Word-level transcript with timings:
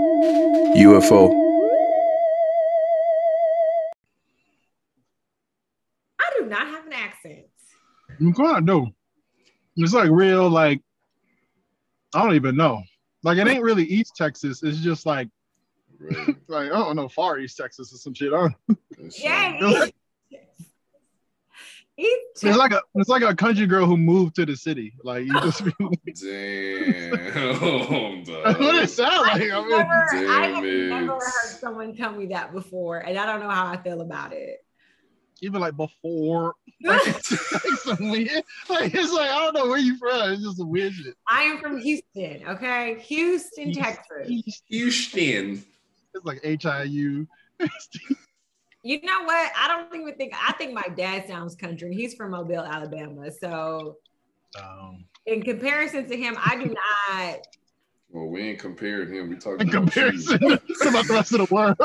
UFO. 0.00 1.30
I 6.18 6.30
do 6.38 6.46
not 6.46 6.66
have 6.68 6.86
an 6.86 6.92
accent. 6.92 7.46
You 8.18 8.32
kind 8.32 8.58
of 8.58 8.66
do. 8.66 8.88
It's 9.76 9.92
like 9.94 10.10
real, 10.10 10.48
like 10.48 10.80
I 12.14 12.22
don't 12.24 12.34
even 12.34 12.56
know. 12.56 12.82
Like 13.22 13.38
it 13.38 13.46
ain't 13.46 13.62
really 13.62 13.84
East 13.84 14.14
Texas. 14.16 14.62
It's 14.62 14.80
just 14.80 15.06
like 15.06 15.28
Right. 15.98 16.34
like 16.48 16.66
I 16.72 16.78
don't 16.78 16.96
know, 16.96 17.08
Far 17.08 17.38
East 17.38 17.58
Texas 17.58 17.92
or 17.92 17.96
some 17.98 18.14
shit. 18.14 18.32
I 18.32 18.48
don't, 18.48 18.78
Yeah, 19.18 19.52
right. 19.60 19.84
he's, 19.84 19.92
it's 22.02 22.56
like 22.56 22.72
a 22.72 22.82
it's 22.94 23.08
like 23.08 23.22
a 23.22 23.34
country 23.34 23.66
girl 23.66 23.86
who 23.86 23.96
moved 23.96 24.36
to 24.36 24.46
the 24.46 24.56
city. 24.56 24.92
Like 25.04 25.24
you 25.26 25.40
just 25.40 25.62
Damn. 26.20 27.10
that's 28.24 28.58
what 28.60 28.74
it 28.76 28.88
dog. 28.88 28.88
sounds 28.88 29.28
like. 29.28 29.42
I 29.42 29.58
I've 29.58 29.66
mean, 29.66 29.68
never, 29.68 30.08
I 30.28 30.46
have 30.54 30.64
it. 30.64 30.88
never 30.88 31.12
heard 31.14 31.58
someone 31.60 31.94
tell 31.94 32.12
me 32.12 32.26
that 32.26 32.52
before, 32.52 32.98
and 32.98 33.18
I 33.18 33.26
don't 33.26 33.40
know 33.40 33.50
how 33.50 33.66
I 33.66 33.76
feel 33.82 34.00
about 34.00 34.32
it. 34.32 34.58
even 35.42 35.60
like 35.60 35.76
before, 35.76 36.54
like, 36.84 37.00
it's 37.06 37.86
like 37.86 37.98
weird. 38.00 38.42
Like 38.68 38.94
it's 38.94 39.12
like 39.12 39.30
I 39.30 39.38
don't 39.44 39.54
know 39.54 39.66
where 39.68 39.78
you 39.78 39.96
from. 39.98 40.32
It's 40.32 40.42
just 40.42 40.58
some 40.58 40.70
weird 40.70 40.92
shit. 40.94 41.14
I 41.28 41.42
am 41.42 41.58
from 41.60 41.78
Houston, 41.80 42.42
okay? 42.48 42.98
Houston, 43.00 43.72
Texas. 43.72 44.62
Houston. 44.68 45.64
It's 46.14 46.24
like 46.24 46.40
H 46.44 46.66
I 46.66 46.84
U. 46.84 47.26
You 48.82 49.00
know 49.02 49.24
what? 49.24 49.52
I 49.58 49.68
don't 49.68 49.94
even 50.00 50.14
think 50.14 50.32
I 50.36 50.52
think 50.52 50.72
my 50.72 50.86
dad 50.96 51.26
sounds 51.28 51.54
country. 51.54 51.88
and 51.88 51.94
He's 51.94 52.14
from 52.14 52.30
Mobile, 52.30 52.60
Alabama. 52.62 53.30
So 53.30 53.98
Um, 54.58 55.04
in 55.26 55.42
comparison 55.42 56.08
to 56.08 56.16
him, 56.16 56.36
I 56.38 56.56
do 56.56 56.74
not 56.74 57.38
Well, 58.10 58.26
we 58.26 58.42
ain't 58.42 58.58
comparing 58.58 59.12
him. 59.12 59.28
We 59.30 59.36
talking 59.36 59.60
in 59.60 59.68
about 59.68 59.92
comparison 59.92 60.38
to 60.40 60.88
about 60.88 61.06
the 61.06 61.14
rest 61.14 61.32
of 61.32 61.46
the 61.46 61.54
world. 61.54 61.76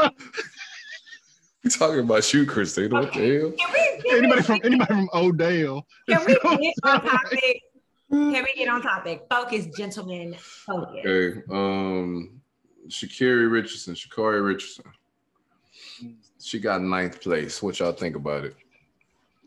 We 1.63 1.69
talking 1.69 1.99
about 1.99 2.33
you, 2.33 2.45
Christina. 2.45 2.89
What 3.01 3.13
the 3.13 3.39
hell? 3.39 3.51
can 3.51 3.73
we 3.73 4.01
can 4.09 4.17
anybody 4.17 4.41
we, 4.41 4.43
from 4.43 4.61
anybody 4.63 4.93
from 4.93 5.09
Odell. 5.13 5.85
can 6.07 6.25
we 6.25 6.33
get 6.61 6.75
on 6.83 7.01
topic? 7.01 7.61
Can 8.11 8.31
we 8.31 8.53
get 8.55 8.69
on 8.69 8.81
topic? 8.81 9.25
Focus, 9.29 9.65
gentlemen. 9.75 10.35
Focus. 10.37 11.05
Okay. 11.05 11.41
Um, 11.51 12.39
Shakiri 12.87 13.51
Richardson, 13.51 13.95
Sha'Carri 13.95 14.45
Richardson. 14.45 14.85
She 16.45 16.59
got 16.59 16.79
ninth 16.83 17.21
place. 17.21 17.63
What 17.63 17.79
y'all 17.79 17.91
think 17.91 18.15
about 18.15 18.45
it? 18.45 18.55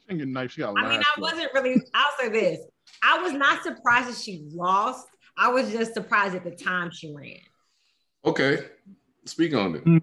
Thinking 0.09 0.33
knife. 0.33 0.51
She 0.51 0.63
got 0.63 0.77
I 0.77 0.89
mean, 0.89 0.99
I 0.99 1.05
place. 1.17 1.33
wasn't 1.33 1.55
really, 1.55 1.81
I'll 1.95 2.13
say 2.19 2.29
this. 2.29 2.59
I 3.05 3.23
was 3.23 3.33
not 3.35 3.63
surprised 3.63 4.09
that 4.09 4.17
she 4.17 4.49
lost. 4.53 5.07
I 5.37 5.49
was 5.49 5.71
just 5.71 5.95
surprised 5.95 6.35
at 6.35 6.43
the 6.43 6.51
time 6.51 6.91
she 6.91 7.15
ran. 7.15 7.37
Okay. 8.25 8.65
Speak 9.27 9.55
on 9.55 9.77
it. 9.77 9.85
Mm. 9.85 10.03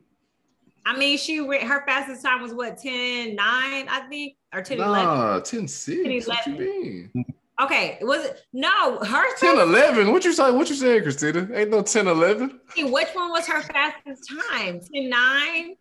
I 0.85 0.97
mean, 0.97 1.17
she 1.17 1.41
ran, 1.41 1.67
her 1.67 1.83
fastest 1.85 2.23
time 2.23 2.41
was 2.41 2.53
what, 2.53 2.77
10 2.77 3.35
9, 3.35 3.37
I 3.37 4.07
think, 4.09 4.37
or 4.53 4.61
10 4.61 4.79
11. 4.79 5.05
Nah, 5.05 5.39
10 5.41 5.67
6. 5.67 6.27
What 6.27 6.47
you 6.47 6.53
mean? 6.53 7.25
Okay, 7.61 7.97
was 8.01 8.23
it 8.23 8.41
no 8.53 8.99
her 8.99 9.35
10 9.37 9.59
11. 9.59 10.11
What 10.13 10.23
you 10.23 10.31
say? 10.31 10.49
What 10.51 10.69
you 10.69 10.75
saying, 10.75 11.03
Christina? 11.03 11.49
Ain't 11.53 11.71
no 11.71 11.81
10 11.81 12.07
11. 12.07 12.59
Which 12.77 13.07
one 13.13 13.31
was 13.31 13.47
her 13.47 13.61
fastest 13.61 14.31
time? 14.49 14.79
10 14.93 15.09
9? 15.09 15.75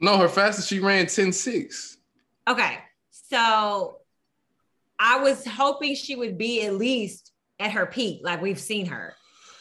No, 0.00 0.18
her 0.18 0.28
fastest 0.28 0.68
she 0.68 0.78
ran 0.80 1.06
10 1.06 1.32
6. 1.32 1.96
Okay, 2.48 2.78
so 3.10 3.98
I 4.98 5.20
was 5.20 5.44
hoping 5.46 5.94
she 5.94 6.16
would 6.16 6.38
be 6.38 6.64
at 6.64 6.74
least 6.74 7.32
at 7.58 7.72
her 7.72 7.86
peak, 7.86 8.20
like 8.22 8.40
we've 8.42 8.58
seen 8.60 8.86
her. 8.86 9.14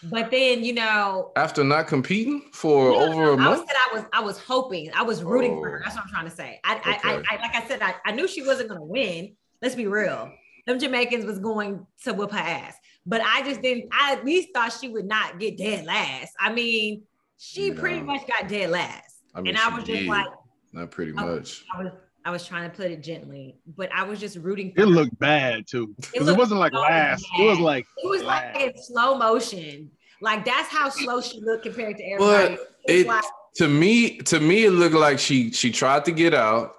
But 0.03 0.29
then, 0.29 0.63
you 0.63 0.73
know, 0.73 1.31
After 1.35 1.63
not 1.63 1.87
competing 1.87 2.49
for 2.53 2.91
No, 2.91 2.95
over 3.11 3.29
a 3.31 3.33
I 3.33 3.35
month? 3.37 3.67
said 3.67 3.75
I 3.91 3.95
was 3.95 4.03
I 4.13 4.21
was 4.21 4.37
hoping 4.37 4.91
I 4.93 5.01
was 5.01 5.23
rooting 5.23 5.59
for 5.59 5.69
her. 5.69 5.79
Oh. 5.79 5.81
That's 5.83 5.95
what 5.95 6.03
I'm 6.05 6.11
trying 6.11 6.25
to 6.29 6.35
say. 6.35 6.59
I, 6.63 6.75
I, 6.75 7.09
I, 7.11 7.13
I 7.31 7.41
like 7.41 7.55
I 7.55 7.67
said 7.67 7.81
I, 7.81 7.95
I 8.05 8.11
knew 8.11 8.27
she 8.27 8.43
wasn't 8.43 8.69
gonna 8.69 8.83
win. 8.83 9.35
Let's 9.61 9.73
be 9.73 9.87
real. 9.87 10.31
Them 10.67 10.79
Jamaicans 10.79 11.25
was 11.25 11.39
going 11.39 11.85
to 12.03 12.13
whip 12.13 12.31
her 12.31 12.37
ass, 12.37 12.75
but 13.05 13.21
I 13.21 13.41
just 13.43 13.61
didn't. 13.61 13.89
I 13.91 14.13
at 14.13 14.25
least 14.25 14.49
thought 14.53 14.73
she 14.73 14.89
would 14.89 15.05
not 15.05 15.39
get 15.39 15.57
dead 15.57 15.85
last. 15.85 16.33
I 16.39 16.51
mean, 16.51 17.03
she 17.37 17.71
pretty 17.71 18.01
much 18.01 18.27
got 18.27 18.47
dead 18.47 18.69
last, 18.71 19.04
I 19.35 19.41
mean, 19.41 19.49
and 19.49 19.57
I 19.57 19.67
she 19.69 19.75
was 19.75 19.83
just 19.83 19.99
did. 19.99 20.07
like, 20.07 20.27
Not 20.73 20.91
pretty 20.91 21.11
Oh. 21.17 21.25
much. 21.35 21.63
I 21.75 21.83
was 21.83 21.91
I 22.27 22.31
was 22.31 22.47
trying 22.47 22.67
to 22.71 22.75
put 22.75 22.89
it 22.89 23.03
gently, 23.03 23.55
but 23.77 23.89
I 23.93 24.01
was 24.03 24.19
just 24.19 24.37
rooting 24.37 24.73
for 24.73 24.79
It 24.81 24.85
her. 24.85 24.89
looked 24.89 25.19
bad 25.19 25.67
too. 25.67 25.93
Because 25.97 26.11
it, 26.15 26.23
looked 26.23 26.39
wasn't 26.39 26.59
like 26.59 26.73
so 26.73 26.79
last. 26.79 27.23
It 27.37 27.43
was 27.43 27.59
like 27.59 27.85
It 28.03 28.07
was 28.07 28.23
like 28.23 28.55
in 28.59 28.71
slow 28.81 29.15
motion. 29.17 29.91
Like 30.21 30.43
that's 30.43 30.69
how 30.69 30.89
slow 30.89 31.21
she 31.21 31.39
looked 31.41 31.63
compared 31.63 31.97
to 31.97 32.03
everybody. 32.03 32.55
But 32.55 32.67
It's 32.85 33.01
it 33.03 33.07
like, 33.07 33.23
to 33.57 33.67
me, 33.67 34.17
to 34.17 34.39
me, 34.39 34.65
it 34.65 34.71
looked 34.71 34.95
like 34.95 35.19
she 35.19 35.51
she 35.51 35.71
tried 35.71 36.03
to 36.05 36.11
get 36.11 36.33
out, 36.33 36.73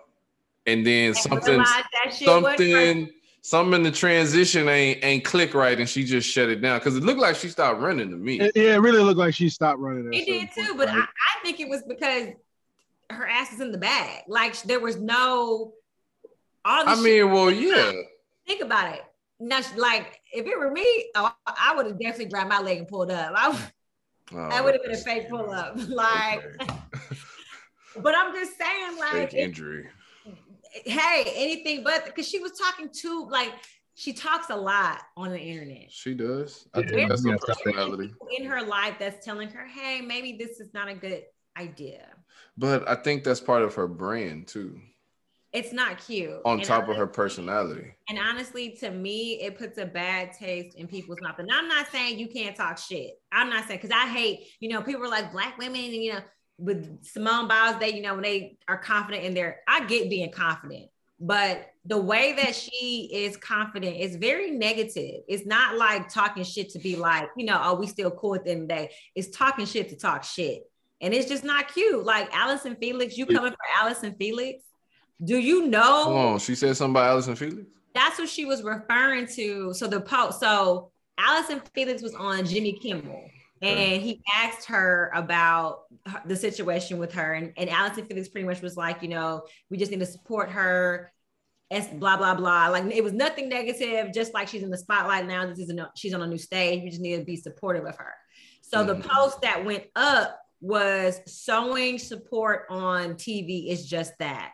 and 0.67 0.85
then 0.85 1.09
and 1.09 1.17
something 1.17 1.49
realized 1.61 1.85
that 2.05 2.13
shit 2.13 2.27
wasn't 2.29 2.59
something 2.59 3.11
something 3.47 3.75
in 3.75 3.83
the 3.83 3.91
transition 3.91 4.69
ain't 4.69 5.05
ain't 5.05 5.25
click 5.25 5.55
right, 5.55 5.79
and 5.79 5.89
she 5.89 6.05
just 6.05 6.29
shut 6.29 6.49
it 6.49 6.61
down 6.61 6.79
because 6.79 6.97
it 6.97 7.03
looked 7.05 7.21
like 7.21 7.37
she 7.37 7.49
stopped 7.49 7.81
running 7.81 8.11
to 8.11 8.17
me. 8.17 8.41
It, 8.41 8.53
yeah, 8.57 8.75
it 8.75 8.79
really 8.79 9.03
looked 9.03 9.19
like 9.19 9.35
she 9.35 9.49
stopped 9.49 9.79
running. 9.79 10.07
at 10.09 10.15
a 10.15 10.17
It 10.17 10.27
did 10.27 10.51
too, 10.53 10.65
point, 10.75 10.79
but 10.79 10.89
right? 10.89 10.97
I, 10.99 11.03
I 11.03 11.43
think 11.43 11.61
it 11.61 11.69
was 11.69 11.83
because 11.87 12.29
her 13.11 13.27
ass 13.27 13.53
is 13.53 13.61
in 13.61 13.71
the 13.73 13.79
bag. 13.79 14.25
Like 14.29 14.61
there 14.63 14.81
was 14.81 14.97
no 14.97 15.73
all 16.65 16.85
the 16.85 16.91
I 16.91 16.95
shit- 16.97 17.05
mean, 17.05 17.31
well, 17.33 17.51
yeah, 17.51 17.93
think 18.47 18.63
about 18.63 18.93
it. 18.95 19.03
Now, 19.39 19.61
like 19.77 20.21
if 20.33 20.47
it 20.47 20.59
were 20.59 20.71
me, 20.71 21.11
oh, 21.15 21.33
I 21.47 21.75
would 21.77 21.87
have 21.87 21.99
definitely 22.01 22.27
grabbed 22.27 22.49
my 22.49 22.61
leg 22.61 22.79
and 22.79 22.89
pulled 22.89 23.11
up. 23.11 23.33
I, 23.37 23.71
Oh, 24.33 24.49
that 24.49 24.65
would 24.65 24.75
have 24.75 24.83
been 24.83 24.91
a 24.91 24.97
fake 24.97 25.29
pull 25.31 25.51
up. 25.53 25.79
Like, 25.89 26.45
okay. 26.61 26.75
but 28.03 28.13
I'm 28.17 28.35
just 28.35 28.59
saying, 28.59 28.99
like, 28.99 29.13
fake 29.31 29.35
it- 29.35 29.39
injury. 29.39 29.87
Hey, 30.85 31.33
anything 31.35 31.83
but 31.85 32.05
because 32.05 32.29
she 32.29 32.39
was 32.39 32.53
talking 32.53 32.89
too, 32.93 33.27
like, 33.31 33.53
she 33.95 34.13
talks 34.13 34.51
a 34.51 34.57
lot 34.57 35.01
on 35.17 35.31
the 35.31 35.39
internet. 35.41 35.91
She 35.91 36.15
does. 36.15 36.69
I 36.75 36.81
Yeah, 36.81 36.87
think 36.89 37.09
that's 37.09 37.25
her 37.25 37.31
yes, 37.31 37.39
I 37.49 37.55
think- 37.55 37.65
personality. 37.77 38.15
In 38.37 38.45
her 38.47 38.63
life, 38.63 38.97
that's 38.99 39.25
telling 39.25 39.49
her, 39.51 39.67
hey, 39.67 40.03
maybe 40.03 40.37
this 40.39 40.61
is 40.61 40.75
not 40.75 40.89
a 40.89 40.95
good 40.95 41.23
idea. 41.57 42.07
But 42.59 42.87
I 42.89 42.95
think 42.97 43.25
that's 43.25 43.41
part 43.41 43.63
of 43.63 43.75
her 43.75 43.87
brand 43.89 44.49
too, 44.49 44.79
It's 45.53 45.73
not 45.73 45.99
cute. 46.05 46.39
on 46.45 46.59
And 46.59 46.65
top 46.67 46.89
of 46.91 46.97
her 46.97 47.07
personality. 47.07 47.95
And 48.11 48.19
honestly, 48.19 48.77
to 48.81 48.91
me, 48.91 49.41
it 49.41 49.57
puts 49.57 49.79
a 49.79 49.87
bad 49.87 50.33
taste 50.35 50.77
in 50.77 50.87
people's 50.87 51.19
mouth. 51.23 51.39
And 51.39 51.51
I'm 51.51 51.67
not 51.69 51.87
saying 51.91 52.19
you 52.19 52.29
can't 52.29 52.55
talk 52.55 52.77
shit. 52.79 53.13
I'm 53.33 53.49
not 53.49 53.67
saying 53.67 53.81
because 53.81 53.97
I 53.97 54.07
hate, 54.09 54.49
you 54.61 54.69
know, 54.69 54.83
people 54.83 55.05
are 55.05 55.09
like 55.09 55.33
black 55.33 55.57
women, 55.57 55.83
and 55.83 55.95
you 55.95 56.13
know, 56.13 56.21
with 56.59 57.05
Simone 57.05 57.49
Biles, 57.49 57.79
they, 57.79 57.93
you 57.93 58.03
know, 58.03 58.15
when 58.15 58.23
they 58.23 58.57
are 58.69 58.79
confident 58.79 59.25
in 59.25 59.35
their, 59.35 59.61
I 59.69 59.85
get 59.87 60.09
being 60.09 60.33
confident, 60.33 60.89
but 61.21 61.71
the 61.85 61.99
way 61.99 62.35
that 62.35 62.55
she 62.55 63.11
is 63.13 63.37
confident 63.37 63.97
is 63.97 64.17
very 64.17 64.51
negative. 64.51 65.23
It's 65.29 65.47
not 65.47 65.77
like 65.77 66.09
talking 66.09 66.45
shit 66.45 66.71
to 66.71 66.79
be 66.79 66.97
like, 66.97 67.29
you 67.37 67.47
know, 67.47 67.61
oh, 67.63 67.75
we 67.75 67.87
still 67.87 68.11
cool 68.11 68.35
at 68.35 68.45
the 68.45 68.51
end 68.51 68.63
of 68.63 68.69
the 68.69 68.75
day. 68.75 68.91
It's 69.15 69.29
talking 69.29 69.67
shit 69.67 69.89
to 69.91 69.97
talk 69.97 70.25
shit. 70.25 70.63
And 71.01 71.13
it's 71.13 71.29
just 71.29 71.45
not 71.45 71.73
cute. 71.73 72.05
Like 72.05 72.35
Allison 72.35 72.77
Felix, 72.77 73.17
you 73.17 73.27
coming 73.27 73.53
for 73.53 73.59
Allison 73.79 74.15
Felix? 74.19 74.63
Do 75.23 75.39
you 75.39 75.67
know? 75.67 76.05
Hold 76.05 76.17
on, 76.17 76.39
she 76.39 76.55
said 76.55 76.77
something 76.77 76.93
about 76.93 77.11
Allison 77.11 77.37
Felix. 77.37 77.67
that's 77.95 78.19
what 78.19 78.29
she 78.29 78.45
was 78.45 78.63
referring 78.63 79.27
to. 79.29 79.73
So 79.75 79.87
the 79.87 80.01
post, 80.01 80.41
so 80.41 80.91
Allison 81.19 81.63
Felix 81.75 82.03
was 82.03 82.15
on 82.15 82.45
Jimmy 82.45 82.73
Kimmel, 82.75 83.31
and 83.63 84.03
he 84.03 84.23
asked 84.35 84.67
her 84.67 85.11
about 85.15 85.85
the 86.27 86.37
situation 86.37 86.99
with 86.99 87.13
her, 87.15 87.35
and, 87.35 87.53
and 87.57 87.71
Allison 87.71 88.07
Felix 88.07 88.29
pretty 88.29 88.47
much 88.47 88.61
was 88.61 88.77
like, 88.77 89.03
you 89.03 89.09
know, 89.09 89.45
we 89.71 89.77
just 89.79 89.91
need 89.91 90.01
to 90.01 90.07
support 90.07 90.51
her. 90.51 91.11
It's 91.71 91.89
blah 91.89 92.17
blah 92.17 92.35
blah. 92.35 92.69
Like 92.69 92.85
it 92.95 93.03
was 93.03 93.13
nothing 93.13 93.49
negative. 93.49 94.13
Just 94.15 94.35
like 94.35 94.47
she's 94.47 94.63
in 94.63 94.71
the 94.71 94.79
spotlight 94.79 95.27
now. 95.27 95.47
This 95.47 95.59
is 95.59 95.71
a, 95.71 95.91
she's 95.97 96.15
on 96.15 96.23
a 96.23 96.27
new 96.27 96.39
stage. 96.39 96.83
We 96.85 96.91
just 96.91 97.03
need 97.03 97.17
to 97.17 97.25
be 97.25 97.37
supportive 97.37 97.85
of 97.87 97.97
her. 97.97 98.13
So 98.63 98.85
the 98.85 98.95
Mhm. 98.97 99.03
post 99.03 99.41
that 99.43 99.65
went 99.65 99.85
up 99.97 100.41
was 100.61 101.21
showing 101.45 101.99
support 101.99 102.67
on 102.71 103.15
TV 103.15 103.69
is 103.69 103.89
just 103.89 104.13
that, 104.21 104.53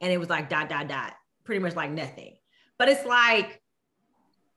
and 0.00 0.12
it 0.12 0.18
was 0.18 0.28
like 0.28 0.48
dot 0.48 0.68
dot 0.68 0.86
dot, 0.88 1.14
pretty 1.44 1.60
much 1.60 1.74
like 1.74 1.90
nothing. 1.90 2.36
But 2.78 2.90
it's 2.90 3.04
like 3.04 3.60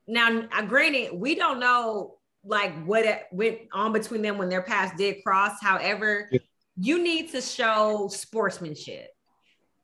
now, 0.07 0.41
granted, 0.67 1.13
we 1.13 1.33
don't 1.35 1.59
know 1.59 2.18
like 2.43 2.85
what 2.85 3.05
it 3.05 3.23
went 3.31 3.59
on 3.73 3.91
between 3.93 4.21
them 4.21 4.37
when 4.37 4.49
their 4.49 4.61
paths 4.61 4.93
did 4.97 5.23
cross. 5.23 5.53
However, 5.61 6.29
Yeah. 6.31 6.39
you 6.77 7.01
need 7.01 7.31
to 7.31 7.41
show 7.41 8.07
sportsmanship. 8.11 9.09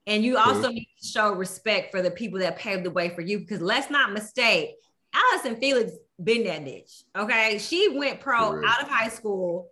And 0.07 0.23
you 0.23 0.37
also 0.37 0.69
need 0.69 0.87
to 1.01 1.07
show 1.07 1.33
respect 1.33 1.91
for 1.91 2.01
the 2.01 2.11
people 2.11 2.39
that 2.39 2.57
paved 2.57 2.83
the 2.83 2.91
way 2.91 3.09
for 3.09 3.21
you. 3.21 3.39
Because 3.39 3.59
let's 3.59 3.89
not 3.89 4.13
mistake, 4.13 4.75
Allison 5.13 5.55
Felix 5.57 5.91
been 6.23 6.43
that 6.45 6.61
bitch. 6.63 7.03
Okay. 7.15 7.57
She 7.57 7.89
went 7.89 8.19
pro 8.19 8.51
Correct. 8.51 8.67
out 8.69 8.83
of 8.83 8.87
high 8.87 9.09
school 9.09 9.69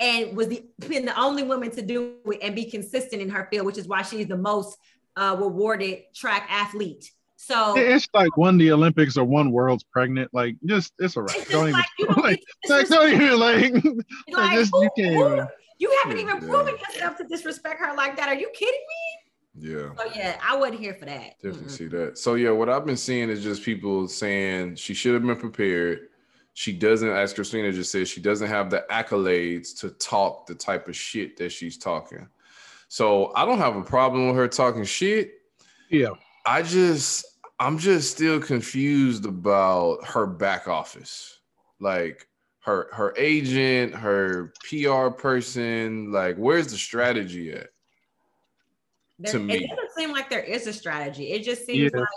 and 0.00 0.36
was 0.36 0.48
the 0.48 0.64
been 0.88 1.04
the 1.04 1.18
only 1.20 1.42
woman 1.42 1.70
to 1.72 1.82
do 1.82 2.16
it 2.26 2.38
and 2.42 2.54
be 2.54 2.64
consistent 2.70 3.20
in 3.22 3.28
her 3.28 3.46
field, 3.50 3.66
which 3.66 3.78
is 3.78 3.86
why 3.86 4.02
she's 4.02 4.26
the 4.26 4.36
most 4.36 4.76
uh, 5.16 5.36
rewarded 5.38 5.98
track 6.14 6.46
athlete. 6.50 7.12
So 7.46 7.76
it's 7.76 8.08
like 8.14 8.36
won 8.36 8.56
the 8.58 8.72
Olympics 8.72 9.16
or 9.16 9.24
one 9.24 9.50
world's 9.50 9.84
pregnant. 9.84 10.30
Like, 10.32 10.56
just 10.64 10.92
it's 10.98 11.16
all 11.16 11.24
right. 11.24 11.36
it's 11.36 11.50
Don't 11.50 11.68
even 11.68 11.72
like 11.78 11.86
you 11.98 12.06
don't 12.08 12.18
like, 12.24 12.42
it's 12.62 12.70
like 12.70 12.88
don't 12.88 13.12
even 13.12 13.38
like. 13.38 13.74
like, 14.28 14.52
just- 14.58 14.70
who- 14.72 14.82
you 14.84 14.90
can't 14.96 15.14
who- 15.14 15.46
You 15.78 16.00
haven't 16.02 16.18
even 16.18 16.36
Yeah. 16.42 16.48
proven 16.48 16.76
yourself 16.78 17.16
to 17.18 17.24
disrespect 17.24 17.80
her 17.80 17.94
like 17.94 18.16
that. 18.16 18.28
Are 18.28 18.34
you 18.34 18.48
kidding 18.54 18.72
me? 18.72 19.70
Yeah. 19.70 19.90
Oh 19.98 20.10
yeah, 20.16 20.40
I 20.42 20.56
wasn't 20.56 20.80
here 20.80 20.94
for 20.94 21.04
that. 21.04 21.34
Definitely 21.42 21.66
Mm-mm. 21.68 21.70
see 21.70 21.86
that. 21.88 22.18
So 22.18 22.34
yeah, 22.34 22.50
what 22.50 22.68
I've 22.68 22.86
been 22.86 22.96
seeing 22.96 23.28
is 23.28 23.42
just 23.42 23.62
people 23.62 24.08
saying 24.08 24.76
she 24.76 24.94
should 24.94 25.12
have 25.14 25.22
been 25.24 25.36
prepared. 25.36 26.08
She 26.54 26.72
doesn't, 26.72 27.08
as 27.08 27.34
Christina 27.34 27.72
just 27.72 27.90
said, 27.92 28.06
she 28.08 28.20
doesn't 28.20 28.48
have 28.48 28.70
the 28.70 28.84
accolades 28.90 29.78
to 29.80 29.90
talk 29.90 30.46
the 30.46 30.54
type 30.54 30.88
of 30.88 30.94
shit 30.96 31.36
that 31.38 31.50
she's 31.50 31.76
talking. 31.78 32.28
So 32.88 33.32
I 33.34 33.44
don't 33.44 33.58
have 33.58 33.74
a 33.76 33.82
problem 33.82 34.28
with 34.28 34.36
her 34.36 34.46
talking 34.48 34.84
shit. 34.84 35.32
Yeah. 35.90 36.10
I 36.46 36.62
just, 36.62 37.24
I'm 37.58 37.78
just 37.78 38.10
still 38.10 38.40
confused 38.40 39.26
about 39.26 40.04
her 40.06 40.26
back 40.26 40.66
office, 40.68 41.38
like 41.80 42.26
her 42.60 42.88
her 42.92 43.14
agent, 43.16 43.94
her 43.94 44.52
PR 44.68 45.08
person. 45.10 46.10
Like, 46.12 46.36
where's 46.36 46.68
the 46.68 46.76
strategy 46.78 47.52
at? 47.52 47.68
There- 49.18 49.32
to 49.34 49.38
me. 49.38 49.54
it 49.54 49.68
doesn't 49.70 49.92
seem 49.96 50.10
like 50.12 50.28
there 50.28 50.42
is 50.42 50.66
a 50.66 50.72
strategy. 50.72 51.30
It 51.32 51.44
just 51.44 51.64
seems 51.64 51.92
Yeah. 51.94 52.00
like 52.00 52.08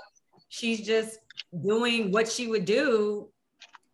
she's 0.50 0.82
just 0.86 1.20
doing 1.66 2.12
what 2.12 2.28
she 2.28 2.48
would 2.48 2.66
do 2.66 3.30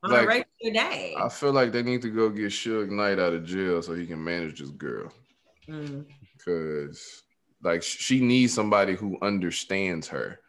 on 0.03 0.11
Like, 0.11 0.23
a 0.23 0.27
regular 0.27 0.73
day. 0.89 1.15
I 1.17 1.27
feel 1.29 1.51
like 1.51 1.71
they 1.73 1.83
need 1.83 2.01
to 2.03 2.09
go 2.09 2.29
get 2.29 2.51
Suge 2.51 2.89
Knight 2.89 3.19
out 3.19 3.33
of 3.33 3.43
jail 3.45 3.81
so 3.81 3.93
he 3.93 4.05
can 4.07 4.23
manage 4.23 4.59
this 4.59 4.69
girl. 4.71 5.11
Mm. 5.67 6.05
because 6.37 7.23
like 7.61 7.81
she 7.81 8.19
needs 8.19 8.53
somebody 8.53 8.95
who 8.95 9.17
understands 9.21 10.09
her 10.09 10.41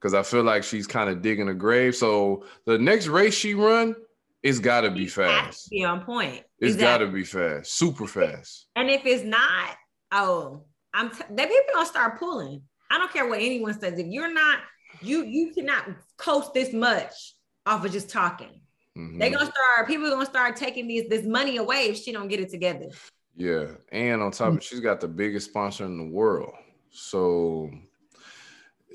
because 0.00 0.14
i 0.14 0.22
feel 0.22 0.42
like 0.42 0.62
she's 0.62 0.86
kind 0.86 1.08
of 1.10 1.22
digging 1.22 1.48
a 1.48 1.54
grave 1.54 1.94
so 1.94 2.44
the 2.66 2.78
next 2.78 3.06
race 3.08 3.34
she 3.34 3.54
run 3.54 3.94
it's 4.42 4.58
got 4.58 4.82
to 4.82 4.90
be 4.90 5.06
fast 5.06 5.68
be 5.70 5.82
on 5.84 6.02
point. 6.04 6.42
it's 6.60 6.74
Exactly. 6.74 6.82
got 6.84 6.98
to 6.98 7.06
be 7.12 7.24
fast 7.24 7.72
super 7.76 8.06
fast 8.06 8.66
And 8.76 8.88
if 8.90 9.04
it's 9.04 9.24
not, 9.24 9.70
oh, 10.12 10.62
I'm 10.94 11.10
t- 11.10 11.24
that 11.30 11.48
people 11.48 11.64
gonna 11.74 11.86
start 11.86 12.18
pulling. 12.18 12.62
I 12.90 12.98
don't 12.98 13.12
care 13.12 13.26
what 13.28 13.40
anyone 13.40 13.78
says. 13.78 13.98
If 13.98 14.06
you're 14.06 14.32
not, 14.32 14.60
you 15.02 15.24
you 15.24 15.52
cannot 15.52 15.88
coast 16.16 16.54
this 16.54 16.72
much 16.72 17.34
off 17.66 17.84
of 17.84 17.90
just 17.92 18.08
talking. 18.08 18.60
Mhm. 18.96 19.18
They 19.18 19.30
gonna 19.30 19.44
start. 19.50 19.88
People 19.88 20.08
gonna 20.10 20.24
start 20.24 20.54
taking 20.56 20.86
these 20.86 21.08
this 21.08 21.26
money 21.26 21.56
away 21.56 21.86
if 21.90 21.96
she 21.98 22.12
don't 22.12 22.28
get 22.28 22.38
it 22.40 22.50
together. 22.50 22.86
yeah 23.34 23.66
and 23.90 24.22
on 24.22 24.30
top 24.30 24.48
of 24.48 24.56
it 24.58 24.62
she's 24.62 24.80
got 24.80 25.00
the 25.00 25.08
biggest 25.08 25.50
sponsor 25.50 25.84
in 25.84 25.98
the 25.98 26.14
world 26.14 26.54
so 26.90 27.68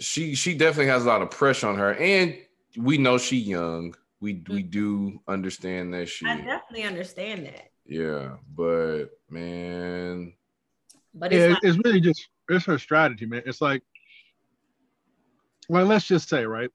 she 0.01 0.35
she 0.35 0.53
definitely 0.55 0.87
has 0.91 1.05
a 1.05 1.07
lot 1.07 1.21
of 1.21 1.31
pressure 1.31 1.67
on 1.67 1.77
her 1.77 1.93
and 1.95 2.37
we 2.77 2.97
know 2.97 3.17
she 3.17 3.37
young 3.37 3.93
we 4.19 4.43
we 4.49 4.63
do 4.63 5.19
understand 5.27 5.93
that 5.93 6.07
she 6.07 6.25
I 6.27 6.37
definitely 6.37 6.83
understand 6.83 7.45
that, 7.45 7.69
Mm-hmm. 7.89 7.93
yeah 7.95 8.35
but 8.55 9.05
man 9.29 10.33
but 11.13 11.33
it's 11.33 11.41
yeah, 11.41 11.53
like, 11.53 11.63
it's 11.63 11.77
really 11.83 11.99
just 12.01 12.29
it's 12.49 12.65
her 12.65 12.77
strategy, 12.77 13.25
man. 13.25 13.43
It's 13.45 13.61
like, 13.61 13.81
well, 15.69 15.85
let's 15.85 16.05
just 16.05 16.29
say, 16.29 16.45
right? 16.45 16.69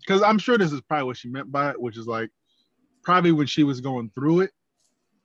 Because 0.00 0.22
I'm 0.22 0.38
sure 0.38 0.58
this 0.58 0.72
is 0.72 0.80
probably 0.82 1.06
what 1.06 1.16
she 1.16 1.28
meant 1.28 1.50
by 1.52 1.70
it, 1.70 1.80
which 1.80 1.96
is 1.96 2.06
like, 2.06 2.30
probably 3.02 3.32
when 3.32 3.46
she 3.46 3.62
was 3.64 3.80
going 3.80 4.10
through 4.14 4.40
it, 4.40 4.50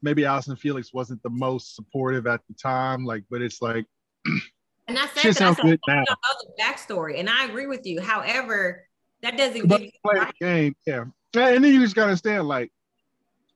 maybe 0.01 0.25
Allison 0.25 0.55
Felix 0.55 0.93
wasn't 0.93 1.21
the 1.23 1.29
most 1.29 1.75
supportive 1.75 2.27
at 2.27 2.41
the 2.47 2.53
time, 2.55 3.05
like, 3.05 3.23
but 3.29 3.41
it's 3.41 3.61
like, 3.61 3.85
and 4.87 4.97
I 4.97 5.07
said 5.07 5.21
shit 5.21 5.35
that 5.35 5.41
I 5.41 5.45
sounds 5.45 5.57
said, 5.57 5.65
good 5.65 5.79
I 5.87 5.95
now. 5.95 6.03
don't 6.05 6.07
know 6.09 6.53
the 6.57 6.63
backstory, 6.63 7.19
and 7.19 7.29
I 7.29 7.45
agree 7.45 7.67
with 7.67 7.85
you. 7.85 8.01
However, 8.01 8.87
that 9.21 9.37
doesn't 9.37 9.67
But 9.67 9.79
give 9.81 9.85
you 9.87 9.91
play 10.03 10.19
right. 10.19 10.33
the 10.39 10.45
game, 10.45 10.75
yeah. 10.85 11.05
And 11.35 11.63
then 11.63 11.73
you 11.73 11.81
just 11.81 11.95
gotta 11.95 12.15
stand 12.17 12.47
like, 12.47 12.71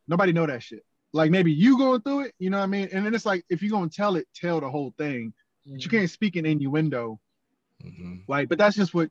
nobody 0.07 0.33
know 0.33 0.45
that 0.45 0.62
shit. 0.63 0.83
Like 1.13 1.31
maybe 1.31 1.51
you 1.51 1.78
going 1.78 2.01
through 2.01 2.22
it, 2.22 2.36
you 2.39 2.50
know 2.50 2.57
what 2.57 2.63
I 2.63 2.68
mean? 2.68 2.89
And 2.94 3.06
then 3.06 3.13
it's 3.13 3.25
like, 3.25 3.44
if 3.50 3.62
you're 3.62 3.72
gonna 3.72 3.89
tell 3.89 4.16
it, 4.16 4.28
tell 4.36 4.60
the 4.60 4.69
whole 4.69 4.94
thing. 4.98 5.33
But 5.66 5.83
you 5.83 5.89
can't 5.89 6.10
speak 6.10 6.36
in 6.38 6.45
innuendo 6.45 7.19
mhm. 7.83 8.24
Like, 8.28 8.50
but 8.50 8.57
that's 8.57 8.75
just 8.75 8.94
what 8.94 9.10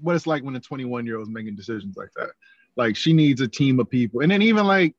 what 0.00 0.16
it's 0.16 0.26
like 0.26 0.42
when 0.42 0.56
a 0.56 0.60
21 0.60 1.06
year 1.06 1.18
old 1.18 1.28
is 1.28 1.32
making 1.32 1.54
decisions 1.56 1.96
like 1.96 2.10
that. 2.16 2.30
Like, 2.74 2.96
she 2.96 3.12
needs 3.12 3.40
a 3.40 3.48
team 3.48 3.78
of 3.80 3.88
people, 3.90 4.20
and 4.20 4.30
then 4.30 4.42
even 4.42 4.66
like, 4.66 4.96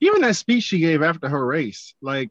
even 0.00 0.20
that 0.22 0.36
speech 0.36 0.64
she 0.64 0.78
gave 0.78 1.02
after 1.02 1.28
her 1.28 1.44
race, 1.46 1.94
like 2.00 2.30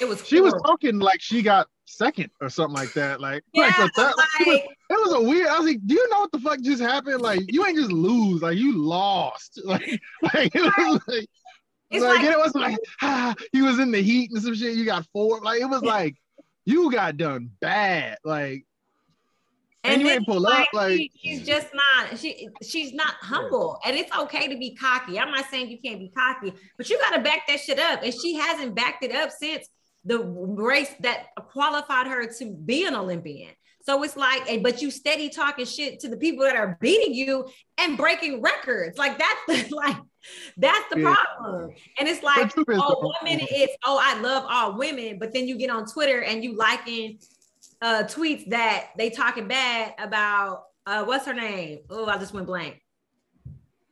It 0.00 0.08
was 0.08 0.26
she 0.26 0.40
was 0.40 0.54
talking 0.66 0.98
like 0.98 1.20
she 1.20 1.42
got 1.42 1.68
second 1.90 2.30
or 2.40 2.48
something 2.48 2.74
like 2.74 2.92
that. 2.94 3.20
Like, 3.20 3.42
yeah, 3.52 3.72
like, 3.78 3.92
that, 3.94 4.14
like, 4.46 4.62
it 4.64 4.68
was 4.90 5.12
a 5.12 5.20
weird. 5.20 5.48
I 5.48 5.58
was 5.58 5.66
like, 5.66 5.86
do 5.86 5.94
you 5.94 6.08
know 6.10 6.20
what 6.20 6.32
the 6.32 6.38
fuck 6.40 6.60
just 6.60 6.82
happened? 6.82 7.20
Like, 7.20 7.40
you 7.48 7.64
ain't 7.66 7.76
just 7.76 7.92
lose, 7.92 8.42
like 8.42 8.56
you 8.56 8.76
lost. 8.76 9.60
Like, 9.64 10.00
like 10.34 10.54
it 10.54 10.62
was 10.62 11.00
like. 11.06 11.26
It's 11.90 12.04
like, 12.04 12.18
like- 12.18 12.30
it 12.30 12.38
wasn't 12.38 12.62
like 12.62 12.78
ah, 13.02 13.34
he 13.52 13.62
was 13.62 13.80
in 13.80 13.90
the 13.90 14.00
heat 14.00 14.30
and 14.30 14.40
some 14.42 14.54
shit. 14.54 14.76
You 14.76 14.84
got 14.84 15.06
four. 15.12 15.40
Like 15.40 15.60
it 15.60 15.66
was 15.66 15.82
like 15.82 16.16
you 16.64 16.90
got 16.92 17.16
done 17.16 17.50
bad. 17.60 18.18
Like 18.24 18.64
and 19.82 20.00
you 20.00 20.06
then 20.08 20.18
ain't 20.18 20.26
pull 20.26 20.40
like, 20.40 20.60
up, 20.62 20.68
like- 20.72 20.98
she- 20.98 21.10
she's 21.16 21.46
just 21.46 21.68
not 21.74 22.18
she 22.18 22.48
she's 22.62 22.92
not 22.92 23.14
humble 23.20 23.78
and 23.84 23.96
it's 23.96 24.14
okay 24.16 24.46
to 24.46 24.58
be 24.58 24.74
cocky 24.74 25.18
i'm 25.18 25.30
not 25.30 25.46
saying 25.50 25.70
you 25.70 25.78
can't 25.82 25.98
be 25.98 26.10
cocky 26.10 26.52
but 26.76 26.88
you 26.90 26.98
got 26.98 27.16
to 27.16 27.22
back 27.22 27.46
that 27.48 27.58
shit 27.58 27.78
up 27.78 28.02
and 28.02 28.12
she 28.12 28.34
hasn't 28.34 28.74
backed 28.74 29.02
it 29.02 29.14
up 29.14 29.30
since 29.30 29.68
the 30.04 30.18
race 30.18 30.90
that 31.00 31.26
qualified 31.36 32.06
her 32.06 32.26
to 32.26 32.52
be 32.64 32.86
an 32.86 32.94
olympian 32.94 33.50
so 33.82 34.02
it's 34.02 34.16
like 34.16 34.62
but 34.62 34.80
you 34.82 34.90
steady 34.90 35.28
talking 35.28 35.64
shit 35.64 36.00
to 36.00 36.08
the 36.08 36.16
people 36.16 36.44
that 36.44 36.56
are 36.56 36.78
beating 36.80 37.14
you 37.14 37.46
and 37.78 37.96
breaking 37.96 38.40
records 38.40 38.96
like 38.98 39.18
that's 39.18 39.40
the, 39.68 39.74
like 39.74 39.96
that's 40.56 40.88
the 40.94 41.00
Yeah. 41.00 41.14
problem 41.14 41.70
and 41.98 42.08
it's 42.08 42.22
like 42.22 42.36
But 42.48 42.50
truth 42.50 42.68
is, 42.70 42.80
oh 42.82 42.98
one 43.00 43.14
minute 43.24 43.48
it's 43.50 43.74
oh 43.86 43.98
i 44.02 44.18
love 44.20 44.44
all 44.48 44.76
women 44.78 45.18
but 45.18 45.32
then 45.32 45.46
you 45.48 45.56
get 45.58 45.70
on 45.70 45.84
twitter 45.86 46.22
and 46.22 46.42
you 46.44 46.56
liking 46.56 47.18
uh 47.82 48.04
tweets 48.04 48.48
that 48.50 48.88
they 48.98 49.10
talking 49.10 49.48
bad 49.48 49.94
about 49.98 50.64
uh 50.86 51.04
what's 51.04 51.26
her 51.26 51.34
name? 51.34 51.80
Oh, 51.90 52.06
I 52.06 52.16
just 52.18 52.32
went 52.32 52.46
blank. 52.46 52.80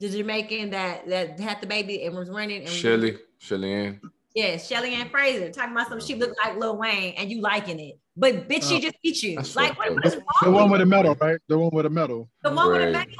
The 0.01 0.09
Jamaican 0.09 0.71
that 0.71 1.07
that 1.09 1.41
had 1.41 1.61
the 1.61 1.67
baby 1.67 2.05
and 2.05 2.15
was 2.17 2.31
running 2.31 2.61
and 2.61 2.69
Shelly, 2.69 3.19
Shelly 3.39 3.73
Ann. 3.73 4.01
Yeah, 4.39 4.57
Shelly 4.57 4.95
Ann 4.95 5.09
Fraser 5.09 5.51
talking 5.51 5.73
about 5.73 5.89
some 5.89 6.01
she 6.01 6.15
looked 6.15 6.39
like 6.39 6.57
Lil 6.57 6.77
Wayne 6.77 7.15
and 7.17 7.29
you 7.29 7.41
liking 7.41 7.81
it. 7.81 7.99
But 8.17 8.49
bitch, 8.49 8.69
she 8.69 8.77
Oh. 8.77 8.81
just 8.81 8.95
beat 9.03 9.21
you. 9.23 9.35
That's 9.37 9.57
Like 9.57 9.77
what, 9.77 9.95
what 9.97 10.07
is 10.07 10.15
wrong 10.15 10.23
the 10.43 10.51
one 10.53 10.63
with 10.65 10.73
with 10.73 10.81
the 10.81 10.87
medal, 10.87 11.17
right? 11.21 11.41
The 11.49 11.59
one 11.59 11.71
with 11.73 11.85
the 11.85 11.91
medal. 11.91 12.29
the 12.45 12.53
one 12.53 12.71
with 12.71 12.81
the 12.83 12.93
medal, 12.93 13.13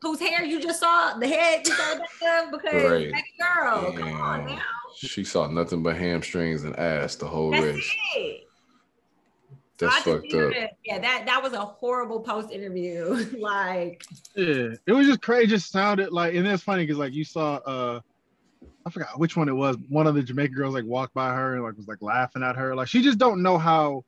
whose 0.00 0.20
hair 0.20 0.42
you 0.42 0.62
just 0.62 0.80
saw, 0.80 1.18
the 1.18 1.28
head 1.28 1.66
you 1.66 1.74
saw 1.74 1.98
back 1.98 2.08
up 2.26 2.50
because 2.50 2.82
Right. 2.82 3.12
baby 3.12 3.22
girl, 3.38 3.92
come 3.92 4.12
on 4.22 4.46
now. 4.46 4.62
She 4.96 5.22
saw 5.24 5.48
nothing 5.48 5.82
but 5.82 5.96
hamstrings 5.96 6.64
and 6.64 6.74
ass 6.78 7.16
the 7.16 7.26
whole 7.26 7.50
That's 7.50 7.64
race. 7.64 7.94
it. 8.16 8.40
That's 9.76 9.92
I 9.92 9.96
just 9.98 10.08
fucked 10.08 10.34
up. 10.34 10.70
Yeah, 10.84 10.98
that 11.00 11.26
that 11.26 11.42
was 11.42 11.52
a 11.52 11.60
horrible 11.60 12.20
post 12.20 12.50
interview. 12.50 13.26
like 13.38 14.02
Yeah, 14.34 14.68
it 14.86 14.92
was 14.92 15.06
just 15.08 15.20
crazy. 15.20 15.44
It 15.44 15.48
just 15.48 15.70
sounded 15.72 16.10
like, 16.10 16.34
and 16.34 16.46
it's 16.46 16.62
funny 16.62 16.84
because 16.84 16.96
like 16.98 17.12
you 17.12 17.24
saw, 17.24 17.56
uh 17.66 18.00
I 18.86 18.90
forgot 18.90 19.18
which 19.18 19.36
one 19.36 19.48
it 19.48 19.54
was. 19.54 19.76
One 19.88 20.06
of 20.06 20.14
the 20.14 20.22
Jamaican 20.22 20.54
girls 20.54 20.74
like 20.74 20.84
walked 20.84 21.14
by 21.14 21.34
her 21.34 21.54
and 21.54 21.62
like 21.62 21.76
was 21.76 21.88
like 21.88 22.02
laughing 22.02 22.42
at 22.42 22.56
her. 22.56 22.74
Like 22.74 22.88
she 22.88 23.02
just 23.02 23.18
don't 23.18 23.42
know 23.42 23.56
how. 23.56 24.04